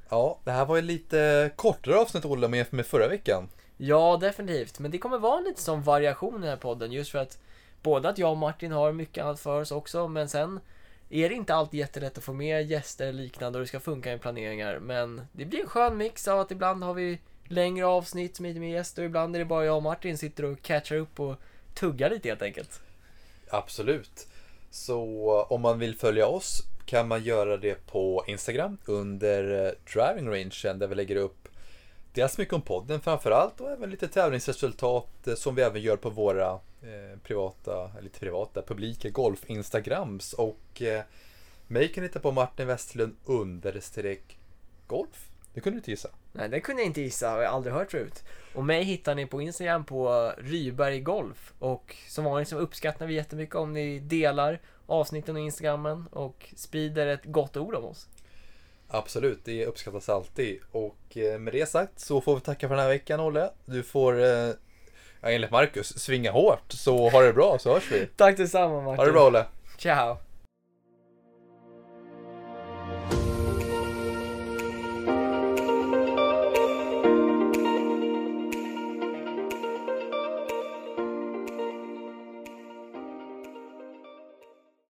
ja, 0.10 0.39
det 0.43 0.52
här 0.52 0.65
var 0.65 0.76
ju 0.76 0.82
lite 0.82 1.52
kortare 1.56 2.00
avsnitt 2.00 2.26
Olle 2.26 2.47
med, 2.47 2.74
med 2.74 2.86
förra 2.86 3.08
veckan. 3.08 3.50
Ja, 3.78 4.17
definitivt. 4.21 4.80
Men 4.80 4.91
det 4.91 4.97
kommer 4.97 5.17
vara 5.17 5.39
lite 5.39 5.62
som 5.62 5.84
variation 5.84 6.36
i 6.36 6.39
den 6.39 6.50
här 6.50 6.58
podden 6.58 6.91
just 6.91 7.12
för 7.12 7.19
att 7.19 7.39
både 7.82 8.10
att 8.10 8.17
jag 8.17 8.32
och 8.32 8.38
Martin 8.38 8.72
har 8.72 8.91
mycket 8.91 9.24
annat 9.24 9.39
för 9.39 9.62
oss 9.62 9.72
också, 9.72 10.08
men 10.08 10.30
sen 10.30 10.60
är 11.10 11.30
det 11.30 11.36
inte 11.36 11.56
alltid 11.56 11.80
jättelätt 11.80 12.17
att 12.17 12.24
få 12.24 12.34
med 12.34 12.65
gäster 12.65 13.08
eller 13.08 13.24
liknande 13.24 13.60
och 13.60 13.63
det 13.63 13.67
ska 13.67 13.80
funka 13.80 14.13
i 14.13 14.17
planeringar. 14.17 14.80
Men 14.80 15.22
det 15.32 15.46
blir 15.46 15.60
en 15.60 15.67
skön 15.67 15.98
mix 15.98 16.28
av 16.28 16.39
att 16.39 16.52
ibland 16.52 16.84
har 16.84 16.94
vi 16.94 17.20
längre 17.44 17.86
avsnitt 17.86 18.39
med 18.39 18.56
med 18.56 18.72
gäster 18.72 19.02
och 19.02 19.06
ibland 19.06 19.36
är 19.36 19.39
det 19.39 19.46
bara 19.46 19.65
jag 19.65 19.78
och 19.78 19.84
Martin 19.84 20.17
sitter 20.17 20.46
och 20.46 20.62
catchar 20.62 20.96
upp 20.96 21.20
och 21.20 21.36
tuggar 21.74 22.10
lite 22.10 22.30
helt 22.30 22.41
enkelt. 22.41 22.82
Absolut. 23.50 24.28
Så 24.70 25.04
eh, 25.39 25.52
om 25.52 25.62
man 25.62 25.80
vill 25.80 25.96
följa 25.96 26.28
oss 26.28 26.62
kan 26.86 27.08
man 27.08 27.24
göra 27.24 27.58
det 27.58 27.88
på 27.88 28.24
Instagram 28.28 28.78
under 28.86 29.65
eh, 29.65 29.72
Driving 29.94 30.30
Rangen 30.30 30.80
där 30.80 30.88
vi 30.88 30.96
lägger 30.96 31.15
upp 31.15 31.48
dels 32.13 32.38
mycket 32.38 32.54
om 32.54 32.62
podden 32.62 33.02
framförallt 33.02 33.62
och 33.62 33.72
även 33.72 33.89
lite 33.89 34.08
tävlingsresultat 34.08 35.28
eh, 35.28 35.36
som 35.36 35.56
vi 35.56 35.62
även 35.62 35.82
gör 35.82 35.98
på 35.98 36.10
våra 36.10 36.60
eh, 36.82 37.20
privata, 37.24 37.91
eller 37.98 38.10
privata, 38.10 38.62
publika 38.62 39.10
golf-instagrams 39.10 40.34
och 40.34 40.82
eh, 40.82 41.04
mig 41.67 41.88
kan 41.88 42.02
ni 42.02 42.08
hitta 42.08 42.20
på 42.20 42.32
Martin 42.32 42.67
Westerlund 42.67 43.15
understreck 43.26 44.38
golf. 44.88 45.30
Det 45.54 45.62
kunde 45.62 45.76
du 45.76 45.80
inte 45.80 45.91
gissa. 45.91 46.10
Nej, 46.34 46.50
det 46.50 46.60
kunde 46.60 46.82
jag 46.82 46.88
inte 46.88 47.02
gissa, 47.02 47.30
har 47.30 47.41
jag 47.41 47.54
aldrig 47.54 47.74
hört 47.74 47.91
förut. 47.91 48.24
Och 48.56 48.65
mig 48.65 48.84
hittar 48.84 49.15
ni 49.15 49.26
på 49.26 49.41
Instagram 49.41 49.86
på 49.86 50.34
Ryberg 50.38 51.00
Golf. 51.00 51.54
Och 51.60 51.96
som 52.08 52.26
vanligt 52.26 52.48
så 52.48 52.58
uppskattar 52.58 53.08
vi 53.08 53.13
jättemycket 53.13 53.56
om 53.56 53.74
ni 53.74 54.00
delar 54.00 54.60
avsnitten 54.86 55.36
och 55.36 55.41
Instagrammen 55.41 56.08
och 56.08 56.50
sprider 56.56 57.08
ett 57.08 57.26
gott 57.26 57.58
ord 57.58 57.76
om 57.76 57.86
oss. 57.86 58.08
Absolut, 58.88 59.46
det 59.46 59.65
uppskattas 59.65 60.10
alltid. 60.10 60.60
Och 60.72 61.17
eh, 61.17 61.39
med 61.39 61.54
det 61.54 61.70
sagt 61.70 62.00
så 62.00 62.22
får 62.22 62.36
vi 62.36 62.41
tacka 62.41 62.67
för 62.67 62.76
den 62.76 62.84
här 62.84 62.89
veckan 62.89 63.20
Olle. 63.20 63.52
Du 63.65 63.84
får, 63.84 64.22
ja, 65.21 65.29
enligt 65.29 65.51
Marcus, 65.51 65.99
svinga 65.99 66.31
hårt. 66.31 66.71
Så 66.71 67.10
ha 67.10 67.21
det 67.21 67.34
bra 67.34 67.60
så 67.60 67.73
hörs 67.73 67.91
vi. 67.91 68.05
Tack 68.05 68.38
detsamma 68.38 68.81
Martin. 68.81 68.97
Ha 68.97 69.05
det 69.05 69.12
bra 69.12 69.27
Olle. 69.27 69.45
Ciao. 69.77 70.17